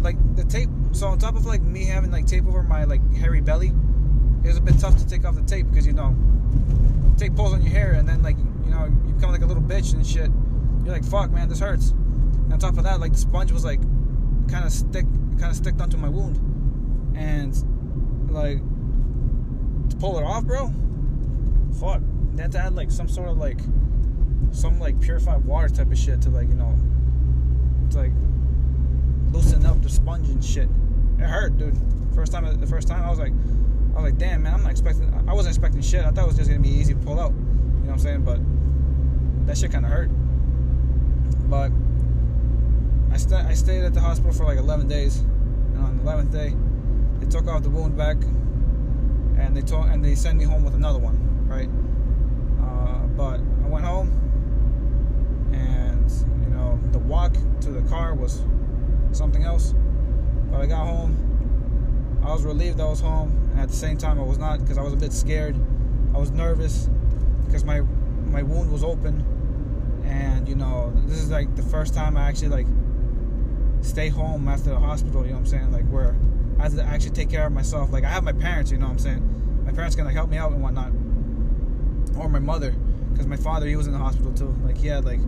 like 0.00 0.16
the 0.36 0.44
tape. 0.44 0.70
So 0.92 1.08
on 1.08 1.18
top 1.18 1.36
of 1.36 1.46
like 1.46 1.62
me 1.62 1.84
having 1.84 2.10
like 2.10 2.26
tape 2.26 2.46
over 2.46 2.62
my 2.62 2.84
like 2.84 3.02
hairy 3.14 3.40
belly, 3.40 3.72
it 4.44 4.48
was 4.48 4.56
a 4.56 4.60
bit 4.60 4.78
tough 4.78 4.96
to 4.98 5.06
take 5.06 5.24
off 5.24 5.34
the 5.34 5.42
tape 5.42 5.68
because 5.68 5.86
you 5.86 5.92
know 5.92 6.16
tape 7.16 7.34
pulls 7.34 7.52
on 7.52 7.62
your 7.62 7.72
hair 7.72 7.92
and 7.92 8.08
then 8.08 8.22
like 8.22 8.36
you 8.38 8.70
know 8.70 8.84
you 9.06 9.12
become 9.14 9.32
like 9.32 9.42
a 9.42 9.46
little 9.46 9.62
bitch 9.62 9.94
and 9.94 10.06
shit. 10.06 10.30
You're 10.84 10.94
like 10.94 11.04
fuck 11.04 11.30
man, 11.30 11.48
this 11.48 11.60
hurts. 11.60 11.90
And 11.90 12.52
on 12.52 12.58
top 12.58 12.78
of 12.78 12.84
that, 12.84 13.00
like 13.00 13.12
the 13.12 13.18
sponge 13.18 13.52
was 13.52 13.64
like 13.64 13.80
kind 14.48 14.64
of 14.64 14.72
stick 14.72 15.06
kind 15.38 15.50
of 15.50 15.56
sticked 15.56 15.80
onto 15.80 15.96
my 15.96 16.08
wound, 16.08 16.38
and 17.16 18.30
like 18.30 18.58
to 19.90 19.96
pull 19.96 20.18
it 20.18 20.24
off, 20.24 20.44
bro. 20.44 20.72
Fuck, 21.80 22.00
they 22.34 22.42
had 22.42 22.52
to 22.52 22.58
add 22.58 22.74
like 22.74 22.90
some 22.90 23.08
sort 23.08 23.28
of 23.28 23.38
like 23.38 23.58
some 24.52 24.78
like 24.78 25.00
purified 25.00 25.44
water 25.44 25.68
type 25.68 25.90
of 25.90 25.98
shit 25.98 26.20
to 26.22 26.30
like 26.30 26.48
you 26.48 26.54
know, 26.54 26.76
to 27.90 27.98
like 27.98 28.12
loosen 29.32 29.66
up 29.66 29.82
the 29.82 29.88
sponge 29.88 30.28
and 30.28 30.44
shit. 30.44 30.68
It 31.18 31.24
hurt, 31.24 31.56
dude. 31.58 31.76
First 32.14 32.32
time, 32.32 32.60
the 32.60 32.66
first 32.66 32.88
time 32.88 33.02
I 33.02 33.10
was 33.10 33.18
like, 33.18 33.32
I 33.94 34.00
was 34.00 34.10
like, 34.10 34.18
damn 34.18 34.42
man, 34.42 34.54
I'm 34.54 34.62
not 34.62 34.70
expecting. 34.70 35.12
I 35.28 35.32
wasn't 35.32 35.56
expecting 35.56 35.82
shit. 35.82 36.04
I 36.04 36.10
thought 36.10 36.24
it 36.24 36.28
was 36.28 36.36
just 36.36 36.50
gonna 36.50 36.60
be 36.60 36.70
easy 36.70 36.94
to 36.94 37.00
pull 37.00 37.18
out. 37.18 37.32
You 37.32 37.38
know 37.38 37.86
what 37.86 37.92
I'm 37.92 37.98
saying? 37.98 38.22
But 38.22 38.40
that 39.46 39.56
shit 39.56 39.72
kind 39.72 39.84
of 39.84 39.92
hurt. 39.92 40.10
But 41.48 41.70
I, 43.12 43.16
st- 43.16 43.46
I 43.46 43.54
stayed 43.54 43.84
at 43.84 43.94
the 43.94 44.00
hospital 44.00 44.32
for 44.32 44.44
like 44.44 44.58
11 44.58 44.88
days, 44.88 45.20
and 45.20 45.78
on 45.78 45.96
the 45.96 46.02
11th 46.02 46.32
day, 46.32 46.54
they 47.26 47.38
took 47.38 47.48
off 47.48 47.62
the 47.62 47.70
wound 47.70 47.94
vac, 47.94 48.16
and 49.38 49.56
they 49.56 49.62
told 49.62 49.86
and 49.88 50.04
they 50.04 50.14
sent 50.14 50.38
me 50.38 50.44
home 50.44 50.64
with 50.64 50.74
another 50.74 50.98
one, 50.98 51.18
right? 51.48 51.68
Uh, 52.62 53.06
but 53.16 53.40
I 53.64 53.68
went 53.68 53.84
home, 53.84 54.10
and 55.52 56.10
you 56.42 56.54
know 56.54 56.78
the 56.92 56.98
walk 56.98 57.34
to 57.62 57.70
the 57.70 57.82
car 57.88 58.14
was 58.14 58.42
something 59.12 59.42
else. 59.42 59.74
But 60.50 60.60
I 60.60 60.66
got 60.66 60.86
home, 60.86 62.22
I 62.24 62.32
was 62.32 62.44
relieved 62.44 62.80
I 62.80 62.88
was 62.88 63.00
home, 63.00 63.50
and 63.52 63.60
at 63.60 63.68
the 63.68 63.76
same 63.76 63.98
time 63.98 64.20
I 64.20 64.24
was 64.24 64.38
not 64.38 64.60
because 64.60 64.78
I 64.78 64.82
was 64.82 64.92
a 64.92 64.96
bit 64.96 65.12
scared. 65.12 65.56
I 66.14 66.18
was 66.18 66.30
nervous 66.30 66.88
because 67.46 67.64
my 67.64 67.80
my 67.80 68.42
wound 68.42 68.70
was 68.70 68.84
open, 68.84 69.24
and 70.04 70.48
you 70.48 70.54
know 70.54 70.92
this 71.06 71.18
is 71.18 71.30
like 71.30 71.56
the 71.56 71.62
first 71.62 71.92
time 71.92 72.16
I 72.16 72.28
actually 72.28 72.48
like 72.48 72.66
stay 73.80 74.08
home 74.08 74.46
after 74.46 74.70
the 74.70 74.78
hospital. 74.78 75.22
You 75.22 75.30
know 75.30 75.34
what 75.34 75.40
I'm 75.40 75.46
saying? 75.46 75.72
Like 75.72 75.86
where 75.88 76.14
I 76.58 76.62
have 76.62 76.74
to 76.74 76.82
actually 76.82 77.10
take 77.10 77.30
care 77.30 77.46
of 77.46 77.52
myself. 77.52 77.92
Like 77.92 78.04
I 78.04 78.08
have 78.08 78.24
my 78.24 78.32
parents. 78.32 78.70
You 78.70 78.78
know 78.78 78.86
what 78.86 78.92
I'm 78.92 78.98
saying? 78.98 79.64
My 79.64 79.72
parents 79.72 79.96
can 79.96 80.04
like 80.04 80.14
help 80.14 80.30
me 80.30 80.36
out 80.36 80.52
and 80.52 80.62
whatnot, 80.62 80.92
or 82.18 82.28
my 82.28 82.38
mother, 82.38 82.74
because 83.12 83.26
my 83.26 83.36
father 83.36 83.66
he 83.66 83.76
was 83.76 83.86
in 83.86 83.92
the 83.92 83.98
hospital 83.98 84.32
too. 84.32 84.56
Like 84.64 84.76
he 84.76 84.88
had 84.88 85.04
like 85.04 85.20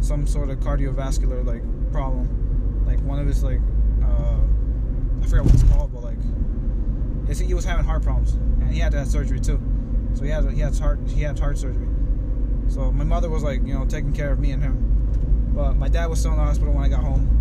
some 0.00 0.26
sort 0.26 0.50
of 0.50 0.58
cardiovascular 0.60 1.44
like 1.44 1.62
problem. 1.92 2.84
Like 2.86 3.00
one 3.00 3.18
of 3.18 3.26
his 3.26 3.42
like 3.42 3.60
uh, 4.02 4.40
I 5.22 5.26
forget 5.26 5.44
what 5.44 5.54
it's 5.54 5.62
called, 5.64 5.92
but 5.92 6.02
like 6.02 6.18
he 7.36 7.54
was 7.54 7.64
having 7.64 7.84
heart 7.84 8.02
problems 8.02 8.32
and 8.32 8.72
he 8.72 8.80
had 8.80 8.90
to 8.90 8.98
have 8.98 9.08
surgery 9.08 9.38
too. 9.38 9.60
So 10.14 10.24
he 10.24 10.30
had 10.30 10.50
he 10.50 10.60
had 10.60 10.76
heart 10.76 10.98
he 11.06 11.22
had 11.22 11.38
heart 11.38 11.58
surgery. 11.58 11.88
So 12.68 12.90
my 12.92 13.04
mother 13.04 13.30
was 13.30 13.42
like 13.42 13.64
you 13.64 13.74
know 13.74 13.86
taking 13.86 14.12
care 14.12 14.32
of 14.32 14.38
me 14.40 14.50
and 14.50 14.62
him, 14.62 15.52
but 15.54 15.74
my 15.74 15.88
dad 15.88 16.06
was 16.06 16.18
still 16.18 16.32
in 16.32 16.38
the 16.38 16.44
hospital 16.44 16.74
when 16.74 16.84
I 16.84 16.88
got 16.88 17.02
home 17.02 17.40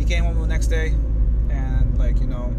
he 0.00 0.06
came 0.06 0.24
home 0.24 0.40
the 0.40 0.46
next 0.46 0.68
day, 0.68 0.94
like 2.10 2.20
you 2.20 2.26
know, 2.26 2.52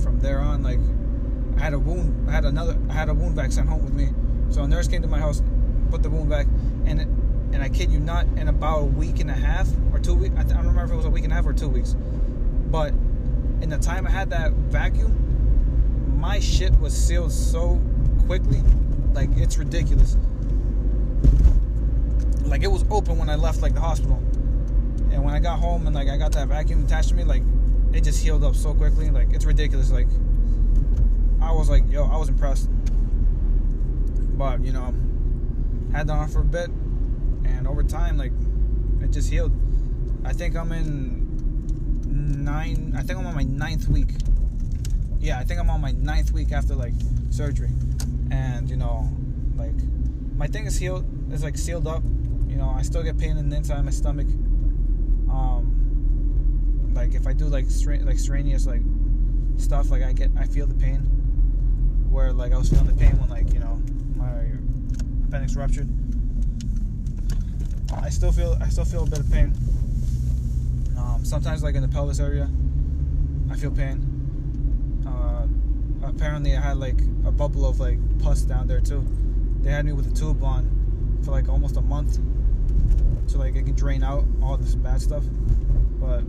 from 0.00 0.20
there 0.20 0.38
on, 0.38 0.62
like 0.62 0.78
I 1.56 1.64
had 1.64 1.72
a 1.72 1.78
wound, 1.78 2.28
I 2.28 2.32
had 2.32 2.44
another, 2.44 2.78
I 2.88 2.92
had 2.92 3.08
a 3.08 3.14
wound 3.14 3.34
vac 3.34 3.50
sent 3.50 3.68
home 3.68 3.84
with 3.84 3.94
me. 3.94 4.10
So 4.50 4.62
a 4.62 4.68
nurse 4.68 4.86
came 4.86 5.02
to 5.02 5.08
my 5.08 5.18
house, 5.18 5.42
put 5.90 6.04
the 6.04 6.10
wound 6.10 6.28
vac, 6.28 6.46
and 6.86 7.00
it, 7.00 7.08
and 7.52 7.62
I 7.62 7.68
kid 7.68 7.90
you 7.90 7.98
not, 7.98 8.26
in 8.36 8.48
about 8.48 8.78
a 8.78 8.84
week 8.84 9.18
and 9.18 9.28
a 9.28 9.34
half 9.34 9.68
or 9.92 9.98
two 9.98 10.14
weeks, 10.14 10.34
I, 10.38 10.44
don't 10.44 10.58
remember 10.58 10.84
if 10.84 10.90
it 10.92 10.96
was 10.96 11.04
a 11.04 11.10
week 11.10 11.24
and 11.24 11.32
a 11.32 11.36
half 11.36 11.46
or 11.46 11.52
two 11.52 11.68
weeks, 11.68 11.96
but 12.70 12.92
in 13.60 13.68
the 13.68 13.78
time 13.78 14.06
I 14.06 14.10
had 14.10 14.30
that 14.30 14.52
vacuum, 14.52 16.20
my 16.20 16.38
shit 16.38 16.78
was 16.78 16.94
sealed 16.96 17.32
so 17.32 17.80
quickly, 18.26 18.62
like 19.14 19.30
it's 19.36 19.58
ridiculous. 19.58 20.16
Like 22.44 22.62
it 22.62 22.70
was 22.70 22.84
open 22.90 23.18
when 23.18 23.28
I 23.28 23.34
left 23.34 23.62
like 23.62 23.74
the 23.74 23.80
hospital 23.80 24.22
and 25.12 25.22
when 25.22 25.34
I 25.34 25.38
got 25.38 25.58
home 25.58 25.86
and 25.86 25.94
like 25.94 26.08
I 26.08 26.16
got 26.16 26.32
that 26.32 26.48
vacuum 26.48 26.84
attached 26.84 27.10
to 27.10 27.14
me, 27.14 27.24
like 27.24 27.42
it 27.92 28.02
just 28.02 28.22
healed 28.22 28.42
up 28.44 28.54
so 28.54 28.74
quickly. 28.74 29.10
Like 29.10 29.32
it's 29.32 29.44
ridiculous. 29.44 29.90
Like 29.90 30.08
I 31.40 31.52
was 31.52 31.68
like, 31.68 31.84
yo, 31.90 32.04
I 32.04 32.16
was 32.16 32.28
impressed. 32.28 32.68
But 34.38 34.64
you 34.64 34.72
know, 34.72 34.94
had 35.92 36.06
that 36.06 36.14
on 36.14 36.28
for 36.28 36.40
a 36.40 36.44
bit, 36.44 36.70
and 37.44 37.68
over 37.68 37.82
time, 37.82 38.16
like 38.16 38.32
it 39.02 39.12
just 39.12 39.30
healed. 39.30 39.52
I 40.24 40.32
think 40.32 40.56
I'm 40.56 40.72
in 40.72 42.44
nine. 42.44 42.94
I 42.96 43.02
think 43.02 43.18
I'm 43.18 43.26
on 43.26 43.34
my 43.34 43.42
ninth 43.42 43.88
week. 43.88 44.10
Yeah, 45.20 45.38
I 45.38 45.44
think 45.44 45.60
I'm 45.60 45.70
on 45.70 45.80
my 45.80 45.92
ninth 45.92 46.32
week 46.32 46.52
after 46.52 46.74
like 46.74 46.94
surgery, 47.30 47.70
and 48.30 48.68
you 48.70 48.76
know, 48.76 49.08
like 49.56 49.76
my 50.36 50.46
thing 50.46 50.66
is 50.66 50.78
healed. 50.78 51.04
It's 51.30 51.42
like 51.42 51.58
sealed 51.58 51.86
up. 51.86 52.02
You 52.48 52.56
know, 52.56 52.70
I 52.70 52.82
still 52.82 53.02
get 53.02 53.18
pain 53.18 53.36
in 53.36 53.50
the 53.50 53.56
inside 53.56 53.78
of 53.78 53.84
my 53.84 53.90
stomach 53.90 54.26
like 57.02 57.14
if 57.14 57.26
I 57.26 57.32
do 57.32 57.46
like 57.46 57.68
stra- 57.68 57.98
like 57.98 58.18
strenuous 58.18 58.64
like 58.64 58.82
stuff, 59.56 59.90
like 59.90 60.02
I 60.02 60.12
get 60.12 60.30
I 60.38 60.46
feel 60.46 60.66
the 60.66 60.74
pain. 60.74 61.00
Where 62.10 62.32
like 62.32 62.52
I 62.52 62.58
was 62.58 62.68
feeling 62.68 62.86
the 62.86 62.94
pain 62.94 63.18
when 63.18 63.28
like 63.28 63.52
you 63.52 63.58
know 63.58 63.82
my 64.14 64.46
appendix 65.26 65.56
ruptured. 65.56 65.88
I 68.00 68.08
still 68.08 68.30
feel 68.30 68.56
I 68.60 68.68
still 68.68 68.84
feel 68.84 69.02
a 69.02 69.06
bit 69.06 69.18
of 69.18 69.30
pain. 69.32 69.52
Um, 70.96 71.24
sometimes 71.24 71.64
like 71.64 71.74
in 71.74 71.82
the 71.82 71.88
pelvis 71.88 72.20
area, 72.20 72.48
I 73.50 73.56
feel 73.56 73.72
pain. 73.72 73.98
Uh, 75.04 75.48
apparently 76.06 76.56
I 76.56 76.60
had 76.60 76.76
like 76.76 77.00
a 77.26 77.32
bubble 77.32 77.66
of 77.66 77.80
like 77.80 77.98
pus 78.20 78.42
down 78.42 78.68
there 78.68 78.80
too. 78.80 79.04
They 79.62 79.72
had 79.72 79.84
me 79.84 79.92
with 79.92 80.06
a 80.06 80.14
tube 80.14 80.42
on 80.44 80.70
for 81.24 81.32
like 81.32 81.48
almost 81.48 81.76
a 81.76 81.82
month 81.82 82.20
so 83.26 83.38
like 83.38 83.56
it 83.56 83.64
can 83.64 83.74
drain 83.74 84.04
out 84.04 84.24
all 84.40 84.56
this 84.56 84.76
bad 84.76 85.00
stuff. 85.00 85.24
But 85.98 86.22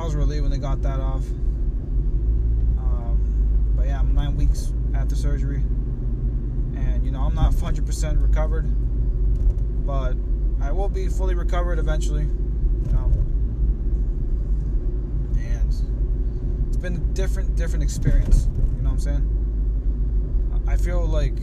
I 0.00 0.04
was 0.04 0.14
relieved 0.14 0.42
when 0.44 0.50
they 0.50 0.56
got 0.56 0.80
that 0.80 0.98
off. 0.98 1.28
Um, 2.78 3.74
but 3.76 3.86
yeah, 3.86 4.00
I'm 4.00 4.14
nine 4.14 4.34
weeks 4.34 4.72
after 4.94 5.14
surgery, 5.14 5.58
and 5.58 7.04
you 7.04 7.10
know 7.10 7.20
I'm 7.20 7.34
not 7.34 7.52
100% 7.52 8.22
recovered, 8.22 8.64
but 9.86 10.16
I 10.62 10.72
will 10.72 10.88
be 10.88 11.08
fully 11.08 11.34
recovered 11.34 11.78
eventually. 11.78 12.22
You 12.22 12.92
know, 12.92 13.12
and 15.36 15.68
it's 16.68 16.78
been 16.78 16.96
a 16.96 17.00
different, 17.12 17.54
different 17.54 17.82
experience. 17.82 18.48
You 18.76 18.82
know 18.82 18.88
what 18.88 18.92
I'm 18.92 19.00
saying? 19.00 20.62
I 20.66 20.78
feel 20.78 21.06
like 21.06 21.36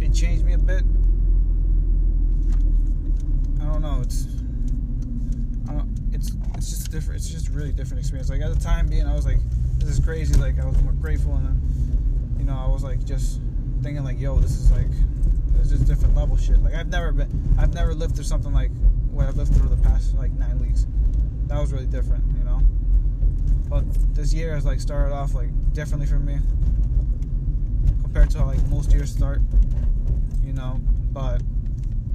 it 0.00 0.12
changed 0.12 0.44
me 0.44 0.52
a 0.52 0.58
bit 0.58 0.84
I 3.62 3.64
don't 3.72 3.82
know. 3.82 4.00
It's 4.02 4.26
it's 6.20 6.32
it's 6.56 6.70
just 6.70 6.90
different. 6.90 7.20
It's 7.20 7.30
just 7.30 7.48
really 7.48 7.72
different 7.72 8.00
experience. 8.00 8.28
Like 8.28 8.42
at 8.42 8.52
the 8.52 8.60
time 8.60 8.86
being, 8.86 9.06
I 9.06 9.14
was 9.14 9.24
like, 9.24 9.38
this 9.78 9.88
is 9.88 10.04
crazy. 10.04 10.34
Like 10.34 10.60
I 10.60 10.66
was 10.66 10.80
more 10.82 10.92
grateful, 10.92 11.34
and 11.34 11.46
then 11.46 12.36
you 12.38 12.44
know 12.44 12.56
I 12.56 12.68
was 12.68 12.84
like 12.84 13.04
just 13.04 13.40
thinking 13.82 14.04
like, 14.04 14.20
yo, 14.20 14.38
this 14.38 14.52
is 14.52 14.70
like 14.70 14.90
this 15.56 15.72
is 15.72 15.80
different 15.80 16.14
level 16.14 16.36
shit. 16.36 16.62
Like 16.62 16.74
I've 16.74 16.88
never 16.88 17.12
been, 17.12 17.56
I've 17.58 17.72
never 17.72 17.94
lived 17.94 18.14
through 18.14 18.24
something 18.24 18.52
like 18.52 18.70
what 19.10 19.26
I've 19.26 19.36
lived 19.36 19.54
through 19.54 19.70
the 19.70 19.82
past 19.82 20.14
like 20.14 20.32
nine 20.32 20.58
weeks. 20.58 20.86
That 21.46 21.58
was 21.58 21.72
really 21.72 21.86
different, 21.86 22.24
you 22.36 22.44
know. 22.44 22.60
But 23.68 23.84
this 24.14 24.34
year 24.34 24.54
has 24.54 24.64
like 24.64 24.80
started 24.80 25.14
off 25.14 25.34
like 25.34 25.50
differently 25.72 26.06
for 26.06 26.18
me 26.18 26.38
compared 28.02 28.30
to 28.30 28.38
how 28.38 28.46
like 28.46 28.64
most 28.66 28.92
years 28.92 29.10
start, 29.10 29.40
you 30.44 30.52
know. 30.52 30.78
But 31.12 31.42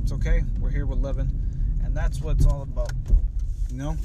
it's 0.04 0.12
okay. 0.12 0.44
We're 0.60 0.70
here, 0.70 0.86
we're 0.86 0.96
living, 0.96 1.32
and 1.84 1.98
that's 1.98 2.22
what 2.22 2.38
it's 2.38 2.46
all 2.46 2.62
about. 2.62 2.91
You 3.76 3.82
know, 3.82 3.98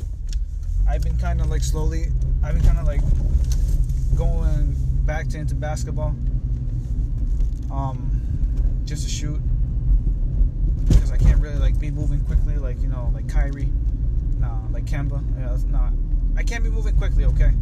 I've 0.89 1.01
been 1.01 1.17
kind 1.17 1.41
of 1.41 1.49
like 1.49 1.63
slowly, 1.63 2.09
I've 2.43 2.55
been 2.55 2.65
kind 2.65 2.81
of 2.81 2.87
like 2.89 3.03
going 4.17 4.75
back 5.07 5.29
to 5.29 5.39
into 5.39 5.55
basketball, 5.55 6.17
um, 7.71 8.11
just 8.85 9.05
to 9.05 9.09
shoot 9.09 9.41
because 10.89 11.13
I 11.13 11.19
can't 11.19 11.41
really 11.41 11.61
like 11.61 11.79
be 11.79 11.93
moving 11.93 12.19
quickly, 12.25 12.57
like 12.57 12.83
you 12.83 12.89
know, 12.89 13.13
like 13.15 13.29
Kyrie, 13.29 13.69
nah, 14.41 14.59
like 14.73 14.87
Kemba, 14.87 15.23
yeah, 15.39 15.55
it's 15.55 15.63
not. 15.63 15.93
I 16.37 16.43
can't 16.43 16.65
be 16.65 16.71
moving 16.71 16.97
quickly, 16.97 17.25
okay? 17.27 17.53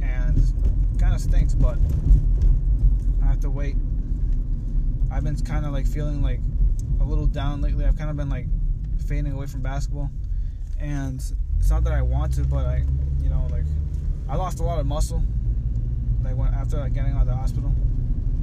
And 0.00 0.98
kind 0.98 1.14
of 1.14 1.20
stinks, 1.20 1.52
but 1.52 1.76
I 3.22 3.26
have 3.26 3.40
to 3.40 3.50
wait. 3.50 3.76
I've 5.10 5.24
been 5.24 5.36
kind 5.40 5.66
of 5.66 5.74
like 5.74 5.86
feeling 5.86 6.22
like 6.22 6.40
a 7.02 7.04
little 7.04 7.26
down 7.26 7.60
lately. 7.60 7.84
I've 7.84 7.98
kind 7.98 8.08
of 8.08 8.16
been 8.16 8.30
like 8.30 8.46
fading 9.06 9.32
away 9.34 9.44
from 9.44 9.60
basketball, 9.60 10.10
and 10.84 11.24
it's 11.58 11.70
not 11.70 11.82
that 11.84 11.94
I 11.94 12.02
want 12.02 12.34
to, 12.34 12.42
but 12.42 12.66
I, 12.66 12.84
you 13.22 13.30
know, 13.30 13.48
like 13.50 13.64
I 14.28 14.36
lost 14.36 14.60
a 14.60 14.62
lot 14.62 14.78
of 14.78 14.86
muscle, 14.86 15.22
like 16.22 16.36
when 16.36 16.52
after 16.52 16.78
like, 16.78 16.92
getting 16.92 17.12
out 17.12 17.22
of 17.22 17.28
the 17.28 17.34
hospital, 17.34 17.74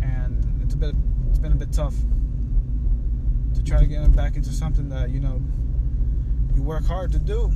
and 0.02 0.60
it's 0.64 0.74
a 0.74 0.78
bit, 0.78 0.96
it's 1.30 1.38
been 1.38 1.52
a 1.52 1.56
bit 1.56 1.72
tough 1.72 1.94
to 3.54 3.64
try 3.64 3.80
to 3.80 3.86
get 3.86 4.16
back 4.16 4.36
into 4.36 4.50
something 4.50 4.90
that 4.90 5.12
you 5.12 5.20
know 5.20 5.40
you 6.56 6.64
work 6.64 6.84
hard 6.84 7.12
to 7.12 7.20
do, 7.20 7.52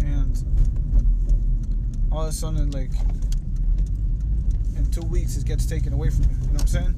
and 0.00 0.44
all 2.10 2.22
of 2.22 2.28
a 2.28 2.32
sudden, 2.32 2.72
like 2.72 2.90
in 4.76 4.90
two 4.90 5.06
weeks, 5.06 5.36
it 5.36 5.46
gets 5.46 5.64
taken 5.64 5.92
away 5.92 6.10
from 6.10 6.24
you. 6.24 6.30
You 6.30 6.36
know 6.38 6.52
what 6.54 6.62
I'm 6.62 6.66
saying? 6.66 6.94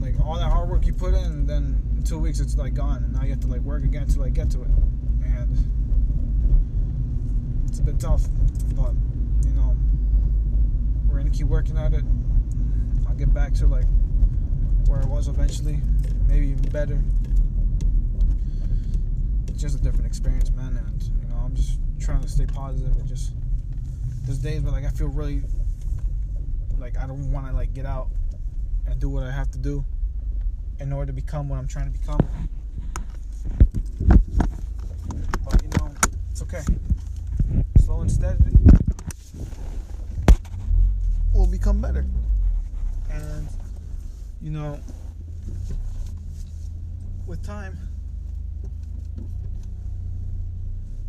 like 0.00 0.14
all 0.24 0.36
that 0.36 0.50
hard 0.50 0.68
work 0.70 0.86
you 0.86 0.92
put 0.92 1.14
in, 1.14 1.46
then 1.46 1.82
two 2.06 2.18
weeks 2.20 2.38
it's 2.38 2.56
like 2.56 2.72
gone, 2.72 3.02
and 3.02 3.12
now 3.12 3.22
you 3.22 3.30
have 3.30 3.40
to 3.40 3.48
like 3.48 3.60
work 3.62 3.82
again 3.82 4.06
to 4.06 4.20
like 4.20 4.32
get 4.32 4.48
to 4.48 4.62
it, 4.62 4.68
and 5.24 5.58
it's 7.68 7.80
a 7.80 7.82
bit 7.82 7.98
tough, 7.98 8.22
but 8.76 8.92
you 9.44 9.52
know 9.52 9.76
we're 11.08 11.18
gonna 11.18 11.30
keep 11.30 11.48
working 11.48 11.76
at 11.76 11.92
it, 11.92 12.04
I'll 13.08 13.14
get 13.16 13.34
back 13.34 13.54
to 13.54 13.66
like 13.66 13.86
where 14.86 15.00
it 15.00 15.08
was 15.08 15.26
eventually, 15.26 15.80
maybe 16.28 16.46
even 16.48 16.70
better. 16.70 17.02
It's 19.48 19.60
just 19.60 19.80
a 19.80 19.82
different 19.82 20.06
experience, 20.06 20.52
man, 20.52 20.76
and 20.76 21.02
you 21.02 21.28
know 21.28 21.42
I'm 21.44 21.56
just 21.56 21.80
trying 21.98 22.20
to 22.20 22.28
stay 22.28 22.46
positive 22.46 22.96
and 22.96 23.08
just 23.08 23.32
there's 24.22 24.38
days 24.38 24.60
where 24.60 24.70
like 24.70 24.84
I 24.84 24.90
feel 24.90 25.08
really 25.08 25.42
like 26.78 26.96
I 26.98 27.08
don't 27.08 27.32
want 27.32 27.48
to 27.48 27.52
like 27.52 27.74
get 27.74 27.84
out 27.84 28.10
and 28.86 29.00
do 29.00 29.08
what 29.08 29.24
I 29.24 29.32
have 29.32 29.50
to 29.50 29.58
do 29.58 29.84
in 30.80 30.92
order 30.92 31.06
to 31.06 31.12
become 31.12 31.48
what 31.48 31.58
I'm 31.58 31.68
trying 31.68 31.92
to 31.92 31.98
become. 31.98 32.20
But 35.44 35.62
you 35.62 35.68
know, 35.78 35.94
it's 36.30 36.42
okay. 36.42 36.62
Slow 37.78 38.00
and 38.00 38.10
steady 38.10 38.38
will 41.34 41.46
become 41.46 41.80
better. 41.80 42.04
And 43.10 43.48
you 44.40 44.50
know, 44.50 44.80
with 47.26 47.44
time, 47.44 47.78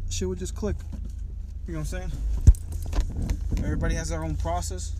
shit 0.09 0.27
would 0.27 0.39
just 0.39 0.55
click. 0.55 0.75
You 1.67 1.73
know 1.73 1.79
what 1.79 1.93
I'm 1.93 2.09
saying? 2.09 2.11
Everybody 3.63 3.95
has 3.95 4.09
their 4.09 4.23
own 4.23 4.35
process, 4.37 4.95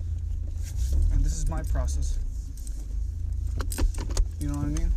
and 1.13 1.23
this 1.23 1.34
is 1.38 1.47
my 1.47 1.63
process. 1.63 2.19
You 4.39 4.50
know 4.50 4.56
what 4.56 4.65
I 4.65 4.69
mean? 4.69 4.91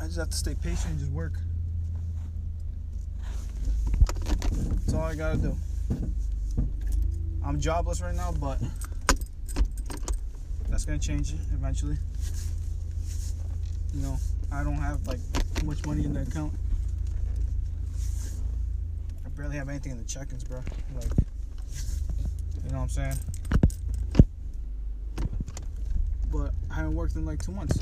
I 0.00 0.04
just 0.06 0.18
have 0.18 0.30
to 0.30 0.36
stay 0.36 0.54
patient 0.54 0.90
and 0.90 0.98
just 1.00 1.10
work. 1.10 1.32
That's 4.52 4.94
all 4.94 5.02
I 5.02 5.14
gotta 5.16 5.38
do. 5.38 5.56
I'm 7.44 7.60
jobless 7.60 8.00
right 8.00 8.14
now, 8.14 8.32
but 8.32 8.60
that's 10.68 10.84
gonna 10.84 10.98
change 10.98 11.32
eventually. 11.52 11.96
You 13.94 14.02
know, 14.02 14.16
I 14.52 14.62
don't 14.62 14.76
have 14.76 15.04
like 15.08 15.20
much 15.64 15.84
money 15.86 16.04
in 16.04 16.12
the 16.14 16.22
account. 16.22 16.52
I 19.24 19.28
barely 19.30 19.56
have 19.56 19.68
anything 19.68 19.92
in 19.92 19.98
the 19.98 20.04
check-ins, 20.04 20.44
bro. 20.44 20.58
Like, 20.94 21.10
you 22.64 22.70
know 22.70 22.78
what 22.78 22.82
I'm 22.82 22.88
saying? 22.88 23.16
But 26.36 26.52
I 26.70 26.74
haven't 26.74 26.94
worked 26.94 27.16
in 27.16 27.24
like 27.24 27.42
two 27.42 27.52
months. 27.52 27.78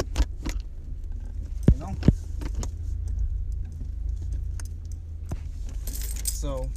You 1.73 1.81
know? 1.81 1.95
So, 6.25 6.69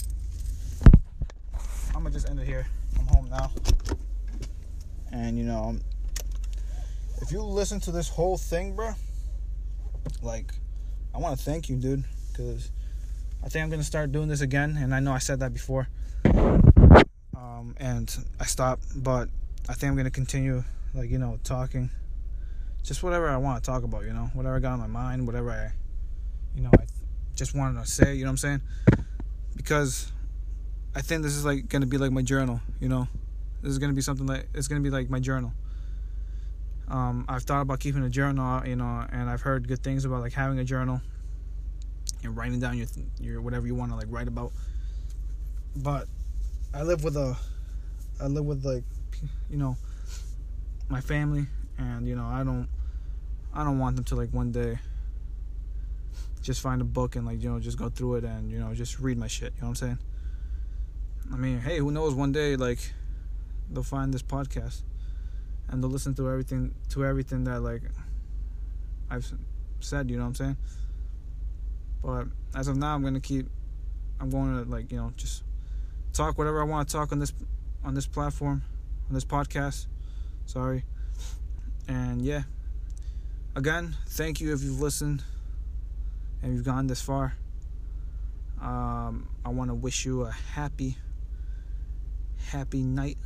I'm 1.93 2.01
gonna 2.01 2.09
just 2.09 2.27
end 2.29 2.39
it 2.39 2.47
here. 2.47 2.65
I'm 2.99 3.05
home 3.07 3.29
now. 3.29 3.51
And 5.11 5.37
you 5.37 5.43
know, 5.43 5.65
um, 5.65 5.81
if 7.21 7.31
you 7.31 7.43
listen 7.43 7.79
to 7.81 7.91
this 7.91 8.09
whole 8.09 8.37
thing, 8.37 8.75
bro, 8.75 8.93
like, 10.23 10.53
I 11.13 11.19
want 11.19 11.37
to 11.37 11.43
thank 11.43 11.69
you, 11.69 11.75
dude, 11.75 12.05
because 12.31 12.71
I 13.43 13.49
think 13.49 13.63
I'm 13.63 13.69
gonna 13.69 13.83
start 13.83 14.11
doing 14.11 14.29
this 14.29 14.41
again. 14.41 14.77
And 14.77 14.95
I 14.95 14.99
know 14.99 15.11
I 15.11 15.19
said 15.19 15.41
that 15.41 15.53
before, 15.53 15.89
um, 16.25 17.75
and 17.77 18.17
I 18.39 18.45
stopped, 18.45 18.83
but 18.95 19.29
I 19.69 19.73
think 19.73 19.91
I'm 19.91 19.97
gonna 19.97 20.09
continue, 20.09 20.63
like 20.93 21.09
you 21.09 21.17
know, 21.17 21.39
talking, 21.43 21.89
just 22.83 23.03
whatever 23.03 23.29
I 23.29 23.37
want 23.37 23.63
to 23.63 23.69
talk 23.69 23.83
about, 23.83 24.03
you 24.05 24.13
know, 24.13 24.29
whatever 24.33 24.55
I 24.55 24.59
got 24.59 24.73
on 24.73 24.79
my 24.79 24.87
mind, 24.87 25.25
whatever 25.25 25.51
I, 25.51 25.71
you 26.55 26.61
know, 26.63 26.71
I 26.79 26.85
just 27.35 27.55
wanted 27.55 27.79
to 27.79 27.89
say, 27.89 28.15
you 28.15 28.23
know 28.23 28.29
what 28.29 28.31
I'm 28.31 28.37
saying, 28.37 28.61
because 29.55 30.11
I 30.95 31.01
think 31.01 31.23
this 31.23 31.35
is 31.35 31.45
like 31.45 31.69
gonna 31.69 31.85
be 31.85 31.97
like 31.97 32.11
my 32.11 32.21
journal, 32.21 32.61
you 32.79 32.89
know, 32.89 33.07
this 33.61 33.71
is 33.71 33.79
gonna 33.79 33.93
be 33.93 34.01
something 34.01 34.25
like 34.25 34.47
it's 34.53 34.67
gonna 34.67 34.81
be 34.81 34.89
like 34.89 35.09
my 35.09 35.19
journal. 35.19 35.53
Um, 36.89 37.25
I've 37.27 37.43
thought 37.43 37.61
about 37.61 37.81
keeping 37.81 38.03
a 38.03 38.09
journal, 38.09 38.65
you 38.65 38.77
know, 38.77 39.05
and 39.11 39.29
I've 39.29 39.41
heard 39.41 39.67
good 39.67 39.83
things 39.83 40.05
about 40.05 40.21
like 40.21 40.33
having 40.33 40.57
a 40.59 40.63
journal 40.63 41.01
and 42.23 42.35
writing 42.35 42.59
down 42.59 42.77
your 42.77 42.87
your 43.19 43.41
whatever 43.41 43.67
you 43.67 43.75
want 43.75 43.91
to 43.91 43.97
like 43.97 44.07
write 44.09 44.27
about. 44.27 44.51
But 45.75 46.07
I 46.73 46.83
live 46.83 47.03
with 47.03 47.17
a, 47.17 47.37
I 48.21 48.27
live 48.27 48.45
with 48.45 48.65
like, 48.65 48.83
you 49.49 49.57
know, 49.57 49.77
my 50.89 51.01
family, 51.01 51.47
and 51.77 52.07
you 52.07 52.15
know 52.15 52.25
I 52.25 52.43
don't, 52.43 52.67
I 53.53 53.63
don't 53.63 53.79
want 53.79 53.95
them 53.95 54.05
to 54.05 54.15
like 54.15 54.33
one 54.33 54.51
day 54.51 54.79
just 56.41 56.61
find 56.61 56.81
a 56.81 56.85
book 56.85 57.15
and 57.15 57.25
like 57.25 57.41
you 57.43 57.49
know 57.49 57.59
just 57.59 57.77
go 57.77 57.89
through 57.89 58.15
it 58.15 58.23
and 58.23 58.51
you 58.51 58.59
know 58.59 58.73
just 58.73 58.99
read 58.99 59.17
my 59.17 59.27
shit. 59.27 59.53
You 59.55 59.61
know 59.61 59.67
what 59.67 59.69
I'm 59.69 59.75
saying? 59.75 59.99
I 61.33 61.35
mean, 61.35 61.59
hey, 61.59 61.79
who 61.79 61.91
knows? 61.91 62.13
One 62.13 62.31
day 62.31 62.55
like 62.55 62.93
they'll 63.69 63.83
find 63.83 64.13
this 64.13 64.23
podcast 64.23 64.83
and 65.67 65.83
they'll 65.83 65.89
listen 65.89 66.15
to 66.15 66.29
everything 66.29 66.73
to 66.89 67.05
everything 67.05 67.43
that 67.45 67.61
like 67.61 67.81
I've 69.09 69.29
said. 69.79 70.09
You 70.09 70.17
know 70.17 70.23
what 70.23 70.29
I'm 70.29 70.35
saying? 70.35 70.57
But 72.03 72.27
as 72.55 72.67
of 72.67 72.77
now, 72.77 72.95
I'm 72.95 73.03
gonna 73.03 73.19
keep. 73.19 73.47
I'm 74.19 74.29
going 74.29 74.63
to 74.63 74.69
like 74.69 74.91
you 74.91 74.97
know 74.97 75.11
just 75.15 75.43
talk 76.13 76.37
whatever 76.37 76.61
I 76.61 76.63
want 76.63 76.87
to 76.87 76.95
talk 76.95 77.11
on 77.11 77.19
this 77.19 77.33
on 77.83 77.93
this 77.93 78.07
platform 78.07 78.63
on 79.07 79.13
this 79.13 79.25
podcast. 79.25 79.87
Sorry. 80.47 80.83
And 81.87 82.21
yeah. 82.21 82.43
Again, 83.55 83.95
thank 84.07 84.41
you 84.41 84.53
if 84.53 84.63
you've 84.63 84.81
listened 84.81 85.23
and 86.41 86.53
you've 86.53 86.63
gone 86.63 86.87
this 86.87 87.01
far. 87.01 87.35
Um, 88.61 89.27
I 89.45 89.49
want 89.49 89.69
to 89.69 89.75
wish 89.75 90.05
you 90.05 90.23
a 90.23 90.31
happy, 90.31 90.97
happy 92.49 92.81
night. 92.81 93.17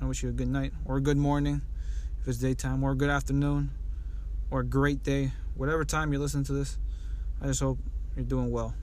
I 0.00 0.04
wish 0.04 0.22
you 0.22 0.28
a 0.28 0.32
good 0.32 0.48
night 0.48 0.72
or 0.84 0.98
a 0.98 1.00
good 1.00 1.16
morning 1.16 1.62
if 2.20 2.28
it's 2.28 2.38
daytime, 2.38 2.84
or 2.84 2.92
a 2.92 2.94
good 2.94 3.08
afternoon, 3.08 3.70
or 4.50 4.60
a 4.60 4.64
great 4.64 5.02
day. 5.02 5.32
Whatever 5.56 5.84
time 5.84 6.12
you're 6.12 6.20
listening 6.20 6.44
to 6.44 6.52
this, 6.52 6.78
I 7.40 7.46
just 7.46 7.60
hope 7.60 7.78
you're 8.14 8.26
doing 8.26 8.50
well 8.50 8.74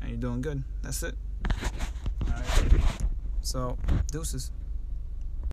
and 0.00 0.10
you're 0.10 0.18
doing 0.18 0.40
good. 0.40 0.64
That's 0.82 1.02
it. 1.04 1.14
All 2.26 2.32
right. 2.32 2.80
So, 3.40 3.78
deuces. 4.10 4.50